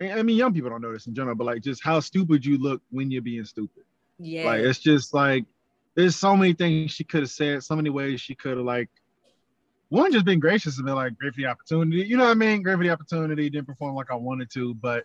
I 0.00 0.22
mean, 0.22 0.36
young 0.36 0.52
people 0.52 0.68
don't 0.68 0.82
know 0.82 0.92
this 0.92 1.06
in 1.06 1.14
general, 1.14 1.34
but 1.34 1.44
like 1.44 1.62
just 1.62 1.82
how 1.82 2.00
stupid 2.00 2.44
you 2.44 2.58
look 2.58 2.82
when 2.90 3.10
you're 3.10 3.22
being 3.22 3.46
stupid. 3.46 3.84
yeah. 4.18 4.44
Like 4.44 4.60
it's 4.60 4.78
just 4.78 5.14
like 5.14 5.46
there's 5.94 6.14
so 6.14 6.36
many 6.36 6.52
things 6.52 6.90
she 6.90 7.04
could 7.04 7.20
have 7.20 7.30
said, 7.30 7.64
so 7.64 7.74
many 7.74 7.88
ways 7.88 8.20
she 8.20 8.34
could 8.34 8.58
have 8.58 8.66
like 8.66 8.90
one 9.88 10.12
just 10.12 10.26
been 10.26 10.40
gracious 10.40 10.76
and 10.76 10.84
been 10.84 10.94
like 10.94 11.16
great 11.16 11.32
for 11.32 11.40
the 11.40 11.46
opportunity. 11.46 12.06
You 12.06 12.18
know 12.18 12.24
what 12.24 12.32
I 12.32 12.34
mean? 12.34 12.62
Great 12.62 12.76
for 12.76 12.82
the 12.82 12.90
opportunity. 12.90 13.48
Didn't 13.48 13.66
perform 13.66 13.94
like 13.94 14.10
I 14.10 14.16
wanted 14.16 14.50
to, 14.50 14.74
but 14.74 15.04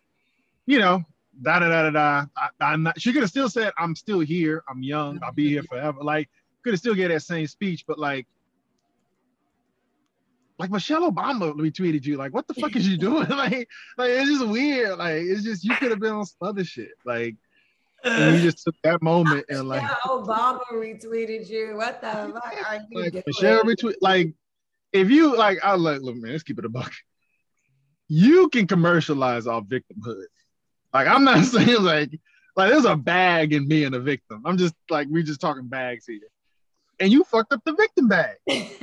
you 0.66 0.80
know, 0.80 1.02
da 1.42 1.60
da 1.60 1.70
da 1.70 1.84
da 1.84 1.90
da. 1.92 2.26
I, 2.36 2.50
I'm 2.60 2.84
not. 2.84 3.00
She 3.00 3.14
could 3.14 3.22
have 3.22 3.30
still 3.30 3.50
said, 3.50 3.72
"I'm 3.78 3.96
still 3.96 4.20
here. 4.20 4.64
I'm 4.70 4.84
young. 4.84 5.20
I'll 5.24 5.32
be 5.32 5.48
here 5.48 5.62
mm-hmm. 5.62 5.76
forever." 5.76 6.04
Like 6.04 6.30
could 6.64 6.74
have 6.74 6.80
still 6.80 6.96
get 6.96 7.08
that 7.08 7.22
same 7.22 7.48
speech, 7.48 7.86
but 7.88 7.98
like. 7.98 8.28
Like 10.62 10.70
Michelle 10.70 11.12
Obama 11.12 11.56
retweeted 11.56 12.06
you. 12.06 12.18
Like, 12.18 12.36
what 12.36 12.48
the 12.48 12.54
fuck 12.54 12.76
is 12.76 12.88
you 12.88 12.96
doing? 12.96 13.28
like, 13.30 13.68
like 13.98 14.12
it's 14.12 14.30
just 14.30 14.46
weird. 14.46 15.00
Like, 15.00 15.24
it's 15.24 15.44
just 15.44 15.64
you 15.64 15.76
could 15.76 15.90
have 15.90 16.00
been 16.00 16.14
on 16.14 16.24
some 16.24 16.50
other 16.50 16.64
shit. 16.64 16.92
Like, 17.04 17.36
and 18.04 18.36
you 18.36 18.44
just 18.44 18.64
took 18.64 18.76
that 18.84 19.02
moment 19.02 19.46
and 19.50 19.68
like, 19.68 19.82
Yeah, 19.82 19.96
Obama 20.06 20.62
retweeted 20.72 21.50
you. 21.50 21.76
What 21.76 22.00
the 22.00 22.12
fuck 22.12 22.46
are 22.46 22.54
you 22.56 22.62
like 22.94 23.12
doing? 23.12 23.24
Michelle 23.26 23.64
retweet. 23.64 23.96
Like, 24.02 24.36
if 24.94 25.10
you 25.10 25.36
like, 25.36 25.58
I 25.64 25.74
like, 25.74 26.02
look, 26.02 26.16
man, 26.16 26.32
let's 26.32 26.44
keep 26.44 26.60
it 26.60 26.66
a 26.66 26.70
buck. 26.70 26.94
You 28.08 28.48
can 28.50 28.68
commercialize 28.68 29.48
our 29.48 29.62
victimhood. 29.62 30.26
Like, 30.94 31.08
I'm 31.08 31.24
not 31.24 31.44
saying 31.46 31.82
like, 31.82 32.12
like 32.56 32.70
there's 32.70 32.86
a 32.86 32.96
bag 32.96 33.54
in 33.54 33.68
being 33.68 33.96
a 33.96 34.00
victim. 34.00 34.44
I'm 34.46 34.60
just 34.60 34.76
like, 34.92 35.08
we 35.10 35.24
just 35.24 35.42
talking 35.42 35.68
bags 35.68 36.06
here. 36.06 36.20
And 37.02 37.12
you 37.12 37.24
fucked 37.24 37.52
up 37.52 37.64
the 37.66 37.74
victim 37.74 38.08
bag. 38.08 38.38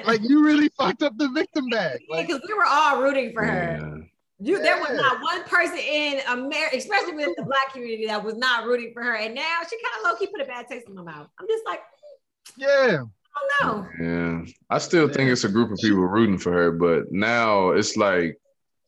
Like, 0.04 0.20
you 0.22 0.44
really 0.44 0.68
fucked 0.76 1.02
up 1.02 1.16
the 1.16 1.28
victim 1.28 1.68
bag. 1.68 2.00
Like, 2.10 2.26
because 2.26 2.42
we 2.46 2.52
were 2.52 2.66
all 2.66 3.00
rooting 3.00 3.32
for 3.32 3.44
her. 3.44 3.78
Yeah. 3.80 4.04
You, 4.40 4.62
there 4.62 4.78
was 4.78 4.90
not 4.92 5.20
one 5.20 5.42
person 5.44 5.78
in 5.78 6.20
America, 6.28 6.76
especially 6.76 7.12
within 7.12 7.34
the 7.37 7.42
black 7.46 7.72
community, 7.72 8.06
that 8.06 8.22
was 8.22 8.37
not 8.37 8.66
rooting 8.66 8.92
for 8.92 9.02
her. 9.02 9.16
And 9.16 9.34
now 9.34 9.60
she 9.68 9.76
kind 9.82 9.94
of 9.98 10.04
low 10.04 10.16
key 10.16 10.26
put 10.26 10.40
a 10.40 10.44
bad 10.44 10.66
taste 10.68 10.88
in 10.88 10.94
my 10.94 11.02
mouth. 11.02 11.28
I'm 11.40 11.46
just 11.48 11.64
like, 11.64 11.80
yeah. 12.56 13.02
I 13.37 13.64
don't 13.64 13.82
know. 14.00 14.44
Yeah. 14.44 14.52
I 14.70 14.78
still 14.78 15.08
think 15.08 15.30
it's 15.30 15.44
a 15.44 15.48
group 15.48 15.70
of 15.70 15.78
people 15.78 16.00
rooting 16.00 16.38
for 16.38 16.52
her, 16.52 16.72
but 16.72 17.12
now 17.12 17.70
it's 17.70 17.96
like 17.96 18.37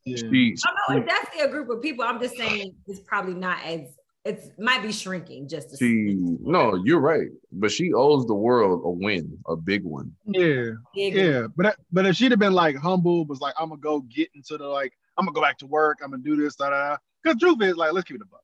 Yeah. 0.05 0.17
She, 0.17 0.57
Oh 0.67 0.73
no, 0.89 0.97
it's 0.99 1.07
definitely 1.07 1.43
a 1.43 1.49
group 1.51 1.71
of 1.71 1.83
people. 1.83 2.05
I'm 2.05 2.21
just 2.21 2.37
saying 2.37 2.75
it's 2.87 3.01
probably 3.01 3.35
not 3.35 3.59
as 3.65 3.83
it's 4.25 4.51
might 4.59 4.83
be 4.83 4.93
shrinking 4.93 5.49
just 5.49 5.73
a 5.73 5.77
she, 5.79 6.15
no, 6.43 6.75
you're 6.85 7.01
right, 7.01 7.29
but 7.53 7.71
she 7.73 7.93
owes 7.95 8.27
the 8.27 8.35
world 8.35 8.83
a 8.85 8.91
win, 8.91 9.39
a 9.49 9.57
big 9.57 9.83
one. 9.85 10.15
Yeah. 10.27 10.73
big- 10.95 11.15
Yeah. 11.15 11.47
But 11.57 11.77
but 11.91 12.05
if 12.07 12.17
she'd 12.17 12.31
have 12.33 12.39
been 12.41 12.53
like 12.53 12.77
humble, 12.77 13.25
was 13.25 13.41
like, 13.41 13.55
I'm 13.59 13.71
gonna 13.71 13.81
go 13.81 14.01
get 14.01 14.29
into 14.35 14.59
the 14.59 14.67
like, 14.67 14.93
I'm 15.17 15.25
gonna 15.25 15.35
go 15.35 15.41
back 15.41 15.59
to 15.59 15.67
work, 15.67 16.01
I'm 16.05 16.11
gonna 16.11 16.23
do 16.23 16.37
this, 16.37 16.57
da 16.57 16.71
da. 16.71 16.97
Because 17.23 17.41
truth 17.41 17.63
is, 17.63 17.77
like, 17.77 17.93
let's 17.93 18.07
keep 18.07 18.17
it 18.17 18.23
a 18.23 18.27
buck. 18.27 18.41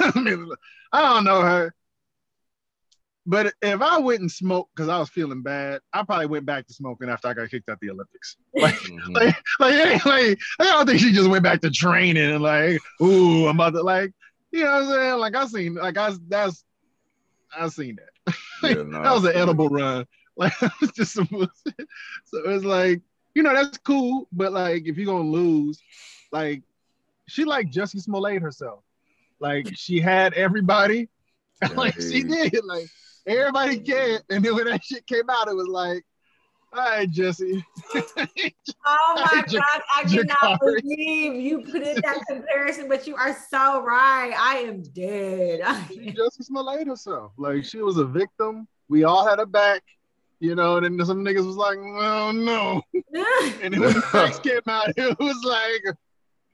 I 0.14 0.18
mean, 0.20 0.48
I 0.92 1.02
don't 1.02 1.24
know 1.24 1.40
her. 1.40 1.74
But 3.26 3.54
if 3.62 3.80
I 3.80 3.98
wouldn't 3.98 4.32
smoke 4.32 4.68
because 4.74 4.88
I 4.88 4.98
was 4.98 5.08
feeling 5.08 5.42
bad, 5.42 5.80
I 5.92 6.02
probably 6.02 6.26
went 6.26 6.44
back 6.44 6.66
to 6.66 6.74
smoking 6.74 7.08
after 7.08 7.28
I 7.28 7.34
got 7.34 7.50
kicked 7.50 7.68
out 7.70 7.78
the 7.80 7.90
Olympics. 7.90 8.36
Like, 8.56 8.74
Mhm. 8.74 9.14
like, 9.14 9.36
like, 9.58 10.04
like, 10.06 10.38
I 10.60 10.64
don't 10.64 10.86
think 10.86 11.00
she 11.00 11.12
just 11.12 11.28
went 11.28 11.42
back 11.42 11.60
to 11.62 11.70
training 11.70 12.30
and 12.30 12.42
like, 12.42 12.80
ooh, 13.02 13.46
I'm 13.48 13.56
about 13.56 13.70
to 13.70 13.82
like, 13.82 14.12
you 14.52 14.62
know 14.64 14.72
what 14.72 14.82
I'm 14.82 14.88
saying? 14.88 15.18
Like 15.18 15.34
I 15.34 15.46
seen, 15.46 15.74
like 15.74 15.96
I 15.98 16.12
that's, 16.28 16.64
I 17.56 17.68
seen 17.68 17.96
that. 17.96 18.34
Yeah, 18.62 18.82
no, 18.84 19.02
that 19.02 19.12
was 19.12 19.24
an 19.24 19.34
edible 19.36 19.68
run. 19.68 20.06
Like 20.36 20.52
it 20.62 20.72
was 20.80 20.90
just 20.90 21.12
some 21.12 21.28
bullshit. 21.30 21.88
So 22.24 22.38
it's 22.46 22.64
like, 22.64 23.00
you 23.34 23.42
know, 23.44 23.54
that's 23.54 23.78
cool, 23.78 24.28
but 24.32 24.52
like 24.52 24.86
if 24.86 24.96
you're 24.96 25.06
gonna 25.06 25.28
lose, 25.28 25.80
like 26.32 26.62
she 27.28 27.44
like 27.44 27.70
Jussie 27.70 28.00
Smollett 28.00 28.42
herself. 28.42 28.82
Like 29.40 29.68
she 29.74 30.00
had 30.00 30.34
everybody, 30.34 31.08
like 31.74 31.94
she 32.00 32.22
did, 32.24 32.64
like 32.64 32.88
everybody 33.26 33.78
cared, 33.78 34.22
and 34.30 34.44
then 34.44 34.54
when 34.54 34.66
that 34.66 34.84
shit 34.84 35.06
came 35.06 35.28
out, 35.30 35.48
it 35.48 35.56
was 35.56 35.68
like, 35.68 36.04
all 36.72 36.80
right, 36.80 37.10
Jesse. 37.10 37.64
Oh 38.86 39.14
my 39.16 39.42
Ja- 39.48 39.60
god, 39.60 39.82
I 39.96 40.02
cannot 40.02 40.60
believe 40.60 41.34
you 41.34 41.62
put 41.62 41.82
in 41.82 42.00
that 42.02 42.18
comparison, 42.28 42.88
but 42.88 43.06
you 43.06 43.14
are 43.16 43.34
so 43.48 43.82
right. 43.82 44.34
I 44.36 44.56
am 44.58 44.82
dead. 44.82 45.60
Jussie 45.62 46.42
Smollett 46.42 46.86
herself. 46.86 47.32
Like 47.38 47.64
she 47.64 47.78
was 47.78 47.96
a 47.96 48.04
victim. 48.04 48.68
We 48.88 49.04
all 49.04 49.26
had 49.26 49.38
her 49.38 49.46
back. 49.46 49.82
You 50.40 50.54
know, 50.54 50.76
and 50.76 50.84
then 50.84 51.06
some 51.06 51.24
niggas 51.24 51.46
was 51.46 51.56
like, 51.56 51.78
oh 51.78 52.32
no. 52.32 52.82
And 53.62 53.72
then 53.72 53.80
when 53.80 53.94
the 53.94 54.02
facts 54.02 54.38
came 54.40 54.60
out, 54.66 54.88
it 54.96 55.18
was 55.18 55.42
like, 55.44 55.96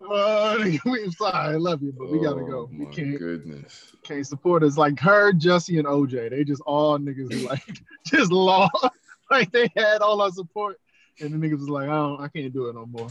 oh, 0.00 0.58
we, 0.84 1.04
I'm 1.04 1.12
sorry, 1.12 1.54
I 1.54 1.56
love 1.56 1.82
you, 1.82 1.92
but 1.96 2.10
we 2.10 2.20
gotta 2.20 2.42
go. 2.42 2.68
Oh, 2.68 2.70
We 2.72 2.86
can't 2.86 3.18
goodness. 3.18 3.92
can't 4.02 4.26
support 4.26 4.62
us. 4.62 4.76
Like 4.76 4.98
her, 5.00 5.32
Jussie, 5.32 5.78
and 5.78 5.86
OJ, 5.86 6.30
they 6.30 6.44
just 6.44 6.62
all 6.66 6.98
niggas 6.98 7.44
like 7.48 7.80
just 8.06 8.32
lost. 8.32 8.88
like 9.30 9.50
they 9.52 9.70
had 9.76 10.02
all 10.02 10.20
our 10.20 10.30
support, 10.30 10.78
and 11.20 11.32
the 11.32 11.36
niggas 11.48 11.60
was 11.60 11.68
like, 11.68 11.88
I 11.88 11.92
don't, 11.92 12.20
I 12.20 12.28
can't 12.28 12.52
do 12.52 12.68
it 12.68 12.74
no 12.74 12.86
more. 12.86 13.08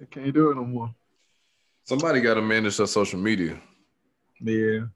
I 0.00 0.04
can't 0.06 0.32
do 0.34 0.50
it 0.50 0.56
no 0.56 0.64
more. 0.64 0.94
Somebody 1.84 2.20
got 2.20 2.34
to 2.34 2.42
manage 2.42 2.78
their 2.78 2.86
social 2.86 3.20
media. 3.20 3.60
Yeah. 4.40 4.86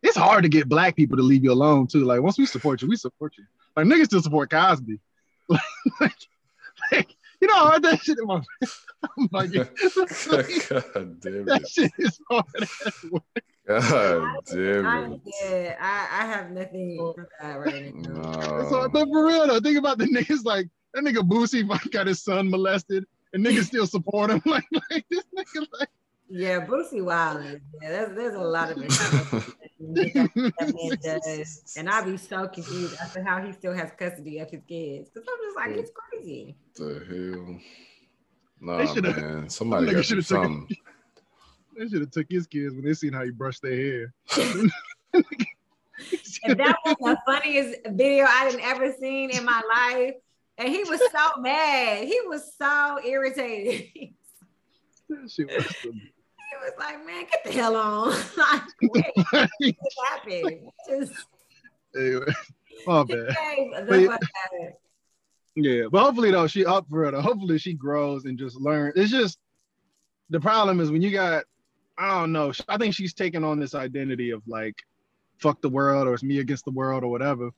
It's 0.00 0.16
hard 0.16 0.44
to 0.44 0.48
get 0.48 0.68
black 0.68 0.94
people 0.94 1.16
to 1.16 1.22
leave 1.24 1.42
you 1.42 1.52
alone 1.52 1.88
too. 1.88 2.04
Like 2.04 2.22
once 2.22 2.38
we 2.38 2.46
support 2.46 2.80
you, 2.80 2.88
we 2.88 2.96
support 2.96 3.34
you. 3.36 3.44
Like 3.76 3.86
niggas 3.86 4.04
still 4.06 4.22
support 4.22 4.50
Cosby. 4.50 5.00
Like, 6.00 6.12
like, 6.92 7.16
you 7.40 7.48
know, 7.48 7.54
I 7.54 7.72
heard 7.72 7.82
that 7.84 8.02
shit 8.02 8.18
in 8.18 8.26
my 8.26 8.40
I'm 9.16 9.28
like, 9.32 9.52
God 9.52 9.70
damn 11.20 11.34
it. 11.34 11.46
that 11.46 11.62
it. 11.62 11.68
shit 11.68 11.92
is 11.98 12.20
hard. 12.28 12.44
as 12.60 13.04
well. 13.10 13.24
God 13.66 14.44
damn 14.46 14.86
I'm 14.86 15.12
it. 15.12 15.20
Yeah, 15.42 15.76
I, 15.80 16.22
I 16.22 16.26
have 16.26 16.50
nothing 16.50 16.98
oh. 17.00 17.12
for 17.12 17.28
that 17.40 17.54
right 17.54 17.94
now. 17.94 18.68
So, 18.68 18.88
but 18.88 19.06
for 19.08 19.26
real 19.26 19.46
though, 19.46 19.60
think 19.60 19.78
about 19.78 19.98
the 19.98 20.06
niggas 20.06 20.44
like 20.44 20.68
that 20.94 21.04
nigga 21.04 21.28
Boosie 21.28 21.68
fucking 21.68 21.92
got 21.92 22.06
his 22.06 22.22
son 22.22 22.50
molested 22.50 23.04
and 23.32 23.44
niggas 23.44 23.66
still 23.66 23.86
support 23.86 24.30
him. 24.30 24.42
Like, 24.46 24.64
like 24.90 25.06
this 25.10 25.24
nigga 25.36 25.66
like 25.78 25.90
Yeah, 26.28 26.66
Boosie 26.66 27.04
Wilder. 27.04 27.60
Yeah, 27.82 27.88
there's, 27.88 28.16
there's 28.16 28.34
a 28.34 28.40
lot 28.40 28.70
of 28.70 28.78
it 29.96 30.14
that 30.58 30.74
man 30.74 31.20
does. 31.20 31.74
And 31.76 31.88
I'd 31.88 32.04
be 32.04 32.16
so 32.16 32.46
confused 32.48 32.96
as 33.00 33.12
to 33.14 33.22
how 33.24 33.40
he 33.42 33.52
still 33.52 33.72
has 33.74 33.90
custody 33.98 34.38
of 34.38 34.50
his 34.50 34.62
kids. 34.68 35.10
Because 35.10 35.28
I'm 35.28 35.38
just 35.46 35.56
like, 35.56 35.70
it's 35.76 35.90
crazy. 35.94 36.56
the 36.76 36.84
hell? 36.84 37.58
They 38.60 38.84
Nah, 38.84 38.86
shoulda- 38.94 39.20
man. 39.20 39.48
Somebody 39.48 39.86
got 39.86 39.92
to 39.92 39.96
do 39.98 40.02
shoulda 40.02 40.22
took 40.22 40.26
something. 40.28 40.68
they 41.78 41.88
should 41.88 42.00
have 42.00 42.10
took 42.10 42.26
his 42.28 42.46
kids 42.46 42.74
when 42.74 42.84
they 42.84 42.94
seen 42.94 43.12
how 43.12 43.24
he 43.24 43.30
brushed 43.30 43.62
their 43.62 43.76
hair. 43.76 44.14
And 46.44 46.58
that 46.60 46.76
was 46.84 46.96
the 47.00 47.18
funniest 47.26 47.80
video 47.90 48.24
I 48.28 48.48
didn't 48.48 48.64
ever 48.64 48.92
seen 49.00 49.30
in 49.30 49.44
my 49.44 49.60
life. 49.68 50.14
And 50.56 50.68
he 50.68 50.84
was 50.84 51.00
so 51.00 51.40
mad. 51.40 52.06
He 52.06 52.20
was 52.26 52.52
so 52.56 52.98
irritated. 53.04 53.86
he 53.92 54.14
That 55.08 55.28
shit 55.30 55.48
was 55.48 55.66
some- 56.58 56.64
was 56.64 56.72
like, 56.78 57.06
man, 57.06 57.24
get 57.30 57.44
the 57.44 57.52
hell 57.52 57.76
on. 57.76 58.08
like, 58.36 58.62
wait, 59.60 59.76
what 59.78 60.08
happened? 60.10 60.70
Just 60.88 61.12
anyway, 61.96 62.26
my 62.86 63.04
bad. 63.04 63.26
behave 63.88 63.88
But- 63.88 64.06
fuck 64.06 64.22
out 64.22 64.60
of 64.60 64.68
it. 64.68 64.80
Yeah, 65.60 65.86
but 65.90 66.04
hopefully 66.04 66.30
though 66.30 66.46
she 66.46 66.64
up 66.64 66.86
for 66.88 67.04
it. 67.06 67.14
Hopefully 67.14 67.58
she 67.58 67.72
grows 67.74 68.26
and 68.26 68.38
just 68.38 68.56
learn. 68.60 68.92
It's 68.94 69.10
just 69.10 69.38
the 70.30 70.38
problem 70.38 70.78
is 70.78 70.92
when 70.92 71.02
you 71.02 71.10
got, 71.10 71.44
I 71.96 72.20
don't 72.20 72.30
know. 72.30 72.52
I 72.68 72.76
think 72.76 72.94
she's 72.94 73.12
taking 73.12 73.42
on 73.42 73.58
this 73.58 73.74
identity 73.74 74.30
of 74.30 74.42
like, 74.46 74.76
fuck 75.38 75.60
the 75.60 75.68
world 75.68 76.06
or 76.06 76.14
it's 76.14 76.22
me 76.22 76.38
against 76.38 76.64
the 76.64 76.70
world 76.70 77.02
or 77.02 77.10
whatever. 77.10 77.50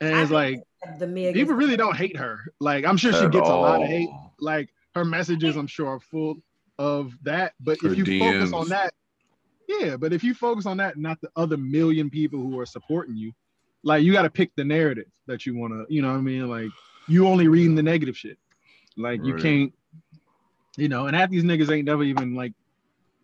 And 0.00 0.16
I 0.16 0.22
it's 0.22 0.30
like 0.32 0.62
the 0.98 1.06
Meg 1.06 1.34
people 1.34 1.54
really 1.54 1.76
don't 1.76 1.96
hate 1.96 2.16
her. 2.16 2.40
Like 2.58 2.84
I'm 2.84 2.96
sure 2.96 3.12
she 3.12 3.24
At 3.24 3.30
gets 3.30 3.48
a 3.48 3.54
lot 3.54 3.82
of 3.82 3.88
hate. 3.88 4.08
Like 4.40 4.70
her 4.96 5.04
messages, 5.04 5.54
I'm 5.56 5.68
sure 5.68 5.86
are 5.88 6.00
full 6.00 6.36
of 6.78 7.12
that. 7.22 7.54
But 7.60 7.80
Her 7.80 7.92
if 7.92 7.98
you 8.06 8.18
focus 8.20 8.52
on 8.52 8.68
that, 8.68 8.92
yeah. 9.68 9.96
But 9.96 10.12
if 10.12 10.22
you 10.22 10.34
focus 10.34 10.66
on 10.66 10.76
that, 10.78 10.96
not 10.96 11.20
the 11.20 11.30
other 11.36 11.56
million 11.56 12.10
people 12.10 12.38
who 12.40 12.58
are 12.58 12.66
supporting 12.66 13.16
you, 13.16 13.32
like 13.82 14.02
you 14.04 14.12
got 14.12 14.22
to 14.22 14.30
pick 14.30 14.54
the 14.56 14.64
narrative 14.64 15.06
that 15.26 15.46
you 15.46 15.56
want 15.56 15.72
to. 15.72 15.86
You 15.92 16.02
know 16.02 16.10
what 16.12 16.18
I 16.18 16.22
mean? 16.22 16.48
Like 16.48 16.70
you 17.08 17.26
only 17.26 17.48
reading 17.48 17.74
the 17.74 17.82
negative 17.82 18.16
shit. 18.16 18.38
Like 18.96 19.24
you 19.24 19.34
can't. 19.36 19.72
You 20.78 20.88
know, 20.88 21.06
and 21.06 21.16
half 21.16 21.30
these 21.30 21.42
niggas 21.44 21.70
ain't 21.74 21.86
never 21.86 22.02
even 22.02 22.34
like, 22.34 22.52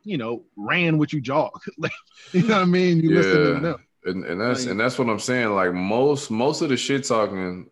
you 0.04 0.16
know, 0.16 0.42
ran 0.56 0.96
what 0.96 1.12
you 1.12 1.20
jog. 1.20 1.60
like 1.78 1.92
you 2.32 2.42
know 2.46 2.54
what 2.56 2.62
I 2.62 2.64
mean? 2.66 3.00
You 3.02 3.14
listen 3.14 3.32
to 3.32 3.52
Yeah. 3.52 3.60
them. 3.60 3.86
And, 4.04 4.24
and 4.24 4.40
that's 4.40 4.62
Like- 4.62 4.70
and 4.70 4.80
that's 4.80 4.98
what 4.98 5.08
I'm 5.10 5.18
saying. 5.20 5.50
Like 5.50 5.72
most 5.74 6.30
most 6.30 6.62
of 6.62 6.70
the 6.70 6.76
shit 6.76 7.04
talking 7.04 7.68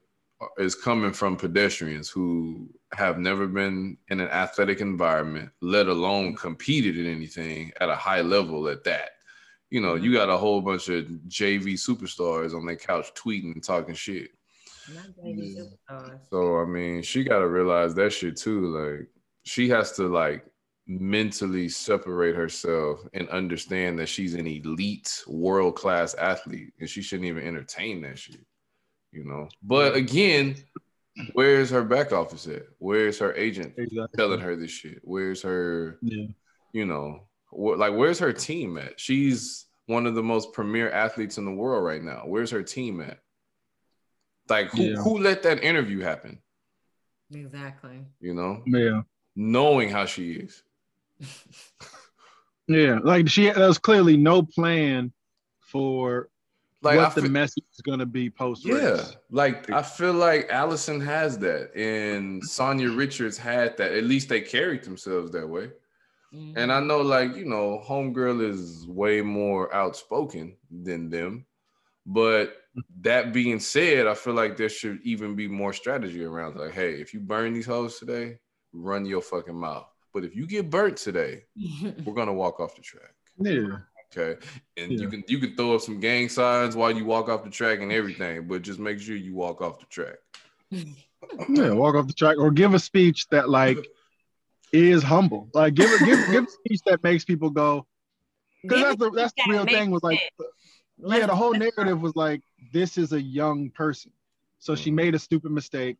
is 0.58 0.74
coming 0.74 1.12
from 1.12 1.36
pedestrians 1.36 2.08
who 2.08 2.68
have 2.92 3.18
never 3.18 3.46
been 3.46 3.96
in 4.08 4.20
an 4.20 4.28
athletic 4.28 4.80
environment, 4.80 5.50
let 5.60 5.86
alone 5.86 6.34
competed 6.34 6.98
in 6.98 7.06
anything 7.06 7.72
at 7.80 7.88
a 7.88 7.94
high 7.94 8.22
level 8.22 8.68
at 8.68 8.84
that. 8.84 9.10
You 9.70 9.80
know, 9.80 9.94
you 9.94 10.12
got 10.12 10.30
a 10.30 10.36
whole 10.36 10.60
bunch 10.60 10.88
of 10.88 11.04
JV 11.28 11.74
superstars 11.74 12.54
on 12.54 12.66
their 12.66 12.76
couch 12.76 13.12
tweeting 13.14 13.52
and 13.54 13.62
talking 13.62 13.94
shit. 13.94 14.30
So 16.30 16.58
I 16.58 16.64
mean, 16.64 17.02
she 17.02 17.22
got 17.22 17.40
to 17.40 17.48
realize 17.48 17.94
that 17.94 18.12
shit 18.12 18.36
too. 18.36 18.76
Like 18.76 19.08
she 19.44 19.68
has 19.68 19.92
to 19.92 20.08
like 20.08 20.44
mentally 20.86 21.68
separate 21.68 22.34
herself 22.34 23.00
and 23.14 23.28
understand 23.28 23.98
that 23.98 24.08
she's 24.08 24.34
an 24.34 24.46
elite 24.46 25.22
world 25.28 25.76
class 25.76 26.14
athlete 26.14 26.72
and 26.80 26.88
she 26.88 27.02
shouldn't 27.02 27.28
even 27.28 27.46
entertain 27.46 28.00
that 28.00 28.18
shit. 28.18 28.44
You 29.12 29.24
know. 29.24 29.48
But 29.62 29.96
again, 29.96 30.56
where's 31.32 31.70
her 31.70 31.82
back 31.84 32.12
office 32.12 32.46
at? 32.46 32.62
Where's 32.78 33.18
her 33.18 33.34
agent 33.34 33.74
Exactly. 33.76 34.16
telling 34.16 34.40
her 34.40 34.56
this 34.56 34.70
shit? 34.70 35.00
Where's 35.02 35.42
her, 35.42 35.98
Yeah. 36.02 36.26
you 36.72 36.86
know, 36.86 37.24
wh- 37.50 37.76
like 37.78 37.94
where's 37.94 38.18
her 38.20 38.32
team 38.32 38.78
at? 38.78 39.00
She's 39.00 39.66
one 39.86 40.06
of 40.06 40.14
the 40.14 40.22
most 40.22 40.52
premier 40.52 40.90
athletes 40.90 41.38
in 41.38 41.44
the 41.44 41.50
world 41.50 41.84
right 41.84 42.02
now. 42.02 42.22
Where's 42.26 42.50
her 42.52 42.62
team 42.62 43.00
at? 43.00 43.18
Like 44.48 44.68
who, 44.70 44.82
Yeah. 44.82 44.96
who 44.96 45.18
let 45.18 45.42
that 45.42 45.62
interview 45.64 46.00
happen? 46.00 46.40
Exactly. 47.32 48.04
You 48.20 48.34
know, 48.34 48.62
Yeah. 48.66 49.02
knowing 49.34 49.90
how 49.90 50.06
she 50.06 50.32
is. 50.32 50.62
Yeah. 52.68 53.00
Like 53.02 53.28
she 53.28 53.50
there 53.50 53.66
was 53.66 53.78
clearly 53.78 54.16
no 54.16 54.42
plan 54.44 55.12
for 55.58 56.28
Like 56.82 56.98
I 56.98 57.04
what 57.04 57.14
the 57.14 57.22
feel, 57.22 57.30
message 57.30 57.64
is 57.74 57.80
gonna 57.82 58.06
be 58.06 58.30
post 58.30 58.64
yeah, 58.64 59.04
like 59.30 59.70
I 59.70 59.82
feel 59.82 60.14
like 60.14 60.48
Allison 60.48 61.00
has 61.00 61.38
that, 61.38 61.74
and 61.76 62.42
Sanya 62.42 62.96
Richards 62.96 63.36
had 63.36 63.76
that. 63.76 63.92
At 63.92 64.04
least 64.04 64.28
they 64.30 64.40
carried 64.40 64.84
themselves 64.84 65.30
that 65.32 65.46
way. 65.46 65.72
Mhm. 66.34 66.54
And 66.56 66.72
I 66.72 66.80
know, 66.80 67.00
like 67.02 67.36
you 67.36 67.44
know, 67.44 67.82
Homegirl 67.86 68.42
is 68.48 68.86
way 68.88 69.20
more 69.20 69.74
outspoken 69.74 70.56
than 70.70 71.10
them. 71.10 71.44
But 72.06 72.56
that 73.02 73.32
being 73.32 73.60
said, 73.60 74.06
I 74.06 74.14
feel 74.14 74.34
like 74.34 74.56
there 74.56 74.68
should 74.70 75.00
even 75.02 75.34
be 75.36 75.48
more 75.48 75.72
strategy 75.74 76.24
around. 76.24 76.56
Like, 76.56 76.72
hey, 76.72 76.94
if 76.94 77.12
you 77.12 77.20
burn 77.20 77.52
these 77.52 77.66
hoes 77.66 77.98
today, 77.98 78.38
run 78.72 79.04
your 79.04 79.20
fucking 79.20 79.54
mouth. 79.54 79.88
But 80.14 80.24
if 80.24 80.34
you 80.34 80.46
get 80.46 80.70
burnt 80.70 80.96
today, 80.96 81.44
we're 82.04 82.14
gonna 82.14 82.32
walk 82.32 82.58
off 82.58 82.74
the 82.74 82.82
track. 82.82 83.14
Yeah. 83.38 83.80
Okay. 84.16 84.40
And 84.76 84.92
you 84.92 85.08
can 85.08 85.22
you 85.28 85.38
can 85.38 85.54
throw 85.54 85.74
up 85.74 85.82
some 85.82 86.00
gang 86.00 86.28
signs 86.28 86.74
while 86.74 86.90
you 86.90 87.04
walk 87.04 87.28
off 87.28 87.44
the 87.44 87.50
track 87.50 87.80
and 87.80 87.92
everything, 87.92 88.48
but 88.48 88.62
just 88.62 88.78
make 88.78 88.98
sure 88.98 89.14
you 89.16 89.34
walk 89.34 89.60
off 89.60 89.80
the 89.80 89.86
track. 89.86 90.16
Yeah. 91.50 91.72
Walk 91.72 91.94
off 91.94 92.06
the 92.06 92.14
track 92.14 92.38
or 92.38 92.50
give 92.50 92.72
a 92.72 92.78
speech 92.78 93.28
that 93.28 93.50
like 93.50 93.76
is 94.72 95.02
humble. 95.02 95.48
Like 95.52 95.74
give 95.74 95.90
it, 95.90 96.00
give 96.00 96.18
give 96.30 96.44
a 96.44 96.50
speech 96.50 96.80
that 96.86 97.02
makes 97.02 97.24
people 97.24 97.50
go. 97.50 97.86
Because 98.62 98.82
that's 98.82 98.96
the 98.96 99.10
that's 99.10 99.32
the 99.34 99.44
real 99.48 99.64
thing 99.66 99.90
was 99.90 100.02
like, 100.02 100.20
yeah, 100.98 101.26
the 101.26 101.34
whole 101.34 101.52
narrative 101.52 102.00
was 102.00 102.16
like 102.16 102.42
this 102.72 102.98
is 102.98 103.12
a 103.12 103.20
young 103.20 103.70
person, 103.70 104.12
so 104.58 104.74
she 104.74 104.90
mm-hmm. 104.90 104.96
made 104.96 105.14
a 105.14 105.18
stupid 105.18 105.50
mistake. 105.50 105.98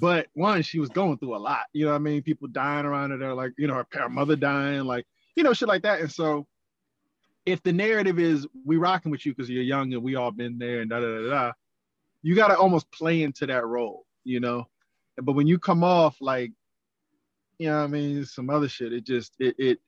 But 0.00 0.28
one, 0.34 0.62
she 0.62 0.78
was 0.78 0.88
going 0.88 1.18
through 1.18 1.36
a 1.36 1.38
lot. 1.38 1.64
You 1.72 1.86
know 1.86 1.92
what 1.92 1.96
I 1.96 2.00
mean? 2.00 2.22
People 2.22 2.48
dying 2.48 2.86
around 2.86 3.10
her, 3.10 3.34
like 3.34 3.52
you 3.58 3.66
know 3.66 3.74
her, 3.74 3.86
her 3.92 4.08
mother 4.08 4.36
dying, 4.36 4.84
like 4.84 5.06
you 5.34 5.42
know 5.42 5.52
shit 5.52 5.68
like 5.68 5.82
that. 5.82 6.00
And 6.00 6.10
so, 6.10 6.46
if 7.46 7.62
the 7.62 7.72
narrative 7.72 8.18
is 8.18 8.46
we 8.64 8.76
rocking 8.76 9.10
with 9.10 9.24
you 9.24 9.32
because 9.32 9.48
you're 9.48 9.62
young 9.62 9.92
and 9.92 10.02
we 10.02 10.16
all 10.16 10.30
been 10.30 10.58
there 10.58 10.80
and 10.80 10.90
da 10.90 11.00
da 11.00 11.06
da 11.06 11.30
da, 11.30 11.52
you 12.22 12.34
got 12.34 12.48
to 12.48 12.56
almost 12.56 12.90
play 12.92 13.22
into 13.22 13.46
that 13.46 13.66
role, 13.66 14.06
you 14.24 14.40
know. 14.40 14.68
But 15.16 15.32
when 15.32 15.46
you 15.46 15.58
come 15.58 15.82
off 15.84 16.16
like 16.20 16.52
you 17.60 17.68
know, 17.68 17.84
I 17.84 17.86
mean, 17.86 18.24
some 18.24 18.48
other 18.48 18.68
shit. 18.68 18.92
It 18.94 19.04
just 19.04 19.34
it 19.38 19.54
it 19.58 19.78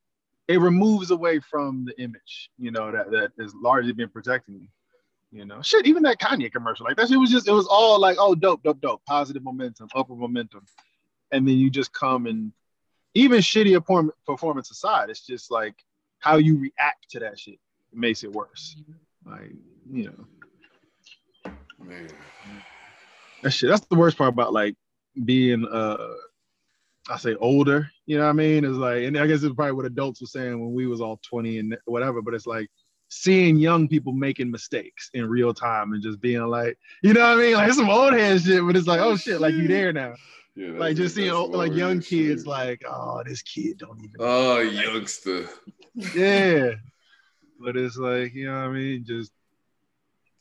it 0.46 0.60
removes 0.60 1.10
away 1.10 1.40
from 1.40 1.86
the 1.86 1.98
image, 2.02 2.50
you 2.58 2.70
know, 2.70 2.92
that 2.92 3.10
that 3.10 3.32
has 3.40 3.54
largely 3.54 3.92
been 3.92 4.10
protecting 4.10 4.58
me. 4.58 4.68
You 5.30 5.46
know, 5.46 5.62
shit. 5.62 5.86
Even 5.86 6.02
that 6.02 6.20
Kanye 6.20 6.52
commercial, 6.52 6.84
like 6.84 6.98
that 6.98 7.08
shit 7.08 7.18
was 7.18 7.30
just 7.30 7.48
it 7.48 7.52
was 7.52 7.66
all 7.66 7.98
like, 7.98 8.18
oh, 8.20 8.34
dope, 8.34 8.62
dope, 8.62 8.82
dope, 8.82 9.02
positive 9.06 9.42
momentum, 9.42 9.88
upward 9.94 10.18
momentum, 10.18 10.66
and 11.30 11.48
then 11.48 11.56
you 11.56 11.70
just 11.70 11.94
come 11.94 12.26
and 12.26 12.52
even 13.14 13.38
shitty 13.40 13.82
performance 14.26 14.70
aside, 14.70 15.08
it's 15.08 15.24
just 15.24 15.50
like 15.50 15.74
how 16.22 16.36
you 16.36 16.56
react 16.56 17.10
to 17.10 17.18
that 17.20 17.38
shit 17.38 17.58
makes 17.92 18.24
it 18.24 18.32
worse. 18.32 18.76
Like 19.26 19.52
you 19.90 20.04
know, 20.04 21.52
man, 21.78 22.08
that 23.42 23.50
shit. 23.50 23.68
That's 23.68 23.86
the 23.86 23.96
worst 23.96 24.16
part 24.16 24.32
about 24.32 24.52
like 24.52 24.74
being 25.24 25.66
uh 25.66 26.14
I 27.10 27.16
say 27.18 27.34
older, 27.34 27.90
you 28.06 28.16
know 28.16 28.24
what 28.24 28.30
I 28.30 28.34
mean? 28.34 28.64
It's 28.64 28.76
like, 28.76 29.02
and 29.02 29.18
I 29.18 29.26
guess 29.26 29.42
it's 29.42 29.54
probably 29.54 29.72
what 29.72 29.86
adults 29.86 30.20
were 30.20 30.26
saying 30.28 30.60
when 30.60 30.72
we 30.72 30.86
was 30.86 31.00
all 31.00 31.20
20 31.28 31.58
and 31.58 31.76
whatever, 31.84 32.22
but 32.22 32.32
it's 32.32 32.46
like 32.46 32.68
seeing 33.08 33.56
young 33.56 33.88
people 33.88 34.12
making 34.12 34.52
mistakes 34.52 35.10
in 35.12 35.28
real 35.28 35.52
time 35.52 35.92
and 35.92 36.02
just 36.02 36.20
being 36.20 36.46
like, 36.46 36.78
you 37.02 37.12
know 37.12 37.20
what 37.20 37.38
I 37.38 37.42
mean? 37.42 37.54
Like 37.54 37.72
some 37.72 37.90
old 37.90 38.12
head 38.14 38.40
shit, 38.40 38.64
but 38.64 38.76
it's 38.76 38.86
like, 38.86 39.00
oh 39.00 39.16
shit, 39.16 39.40
like 39.40 39.54
you 39.54 39.66
there 39.66 39.92
now. 39.92 40.14
Yeah, 40.54 40.78
like 40.78 40.96
just 40.96 41.14
seeing 41.14 41.30
old, 41.30 41.52
like 41.52 41.72
young 41.72 42.00
kids, 42.00 42.42
shit. 42.42 42.46
like, 42.46 42.82
oh, 42.86 43.22
this 43.24 43.40
kid 43.40 43.78
don't 43.78 43.98
even. 43.98 44.16
Oh, 44.18 44.60
youngster. 44.60 45.48
yeah, 46.14 46.72
but 47.60 47.76
it's 47.76 47.96
like, 47.96 48.34
you 48.34 48.46
know 48.46 48.58
what 48.60 48.68
I 48.68 48.72
mean? 48.72 49.04
Just 49.04 49.32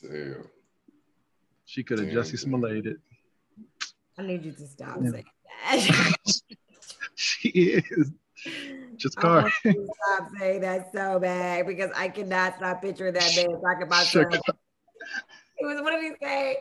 damn. 0.01 0.47
She 1.65 1.83
could 1.83 1.99
have 1.99 2.09
Jussie 2.09 2.37
Smollett 2.37 2.85
it. 2.85 2.97
I 4.17 4.23
need 4.23 4.43
you 4.43 4.51
to 4.51 4.67
stop 4.67 4.97
yeah. 5.01 5.11
saying 5.11 5.25
that. 5.69 6.41
she 7.15 7.49
is. 7.49 8.11
Just 8.97 9.15
car. 9.15 9.49
Stop 9.49 10.29
saying 10.37 10.61
that 10.61 10.91
so 10.93 11.19
bad 11.19 11.67
because 11.67 11.91
I 11.95 12.09
cannot 12.09 12.57
stop 12.57 12.81
picturing 12.81 13.13
that 13.13 13.33
man 13.37 13.61
talking 13.61 13.83
about 13.83 14.05
sure. 14.05 14.29
It 14.29 14.41
was 15.61 15.81
what 15.81 15.91
did 15.91 16.03
he 16.03 16.11
say? 16.21 16.57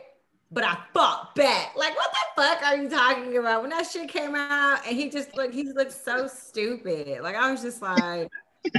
But 0.51 0.65
I 0.65 0.77
fought 0.93 1.33
back. 1.35 1.75
Like, 1.77 1.95
what 1.95 2.11
the 2.11 2.41
fuck 2.41 2.63
are 2.63 2.75
you 2.75 2.89
talking 2.89 3.37
about? 3.37 3.61
When 3.61 3.69
that 3.69 3.89
shit 3.89 4.09
came 4.09 4.35
out 4.35 4.85
and 4.85 4.95
he 4.95 5.09
just 5.09 5.35
looked, 5.35 5.53
he 5.53 5.63
looked 5.63 5.93
so 5.93 6.27
stupid. 6.27 7.21
Like 7.21 7.35
I 7.35 7.49
was 7.51 7.61
just 7.61 7.81
like 7.81 8.29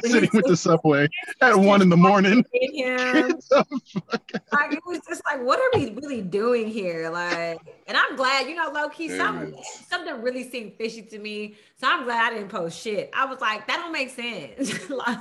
sitting 0.05 0.31
with 0.33 0.47
the 0.47 0.57
subway 0.57 1.09
at 1.41 1.57
one 1.57 1.83
in 1.83 1.89
the 1.89 1.97
morning. 1.97 2.45
Him. 2.53 3.33
like 3.51 4.73
it 4.73 4.83
was 4.87 5.01
just 5.09 5.23
like, 5.25 5.43
what 5.43 5.59
are 5.59 5.79
we 5.79 5.91
really 5.93 6.23
doing 6.23 6.69
here? 6.69 7.11
Like, 7.11 7.61
and 7.87 7.97
I'm 7.97 8.17
glad, 8.17 8.49
you 8.49 8.55
know, 8.55 8.71
low 8.71 8.89
key, 8.89 9.09
something 9.09 9.55
something 9.89 10.23
really 10.23 10.49
seemed 10.49 10.75
fishy 10.75 11.03
to 11.03 11.19
me. 11.19 11.57
So 11.81 11.89
I'm 11.89 12.05
glad 12.05 12.33
I 12.33 12.37
didn't 12.37 12.51
post 12.51 12.81
shit. 12.81 13.11
I 13.15 13.25
was 13.25 13.41
like, 13.41 13.67
that 13.67 13.77
don't 13.79 13.93
make 13.93 14.11
sense. 14.11 14.91
like, 14.91 15.19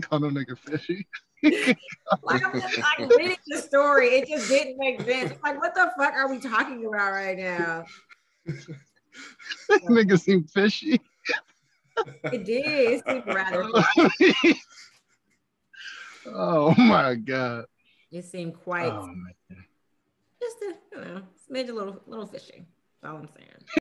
call 0.02 0.20
no 0.20 0.28
nigga 0.28 0.58
fishy. 0.58 1.06
like 2.22 2.44
I'm 2.44 2.60
just 2.60 2.78
like 2.78 3.10
reading 3.16 3.36
the 3.46 3.58
story, 3.58 4.08
it 4.08 4.28
just 4.28 4.48
didn't 4.48 4.78
make 4.78 5.00
sense. 5.02 5.32
Like, 5.42 5.60
what 5.60 5.74
the 5.74 5.90
fuck 5.98 6.14
are 6.14 6.30
we 6.30 6.38
talking 6.38 6.86
about 6.86 7.12
right 7.12 7.38
now? 7.38 7.84
nigga 9.70 10.20
seem 10.20 10.44
fishy. 10.44 11.00
It 12.24 12.44
did. 12.44 12.66
It 12.66 13.04
seemed 13.06 13.26
rather. 13.26 13.64
oh 16.26 16.74
my 16.76 17.14
god. 17.14 17.64
It 18.10 18.24
seemed 18.24 18.54
quite. 18.54 18.92
Oh, 18.92 19.08
just 20.40 20.56
a, 20.62 20.74
you 20.96 21.04
know, 21.04 21.22
smidge 21.50 21.68
a 21.68 21.72
little, 21.72 22.00
little 22.06 22.26
fishy. 22.26 22.64
That's 23.02 23.12
all 23.12 23.18
I'm 23.18 23.28
saying. 23.36 23.64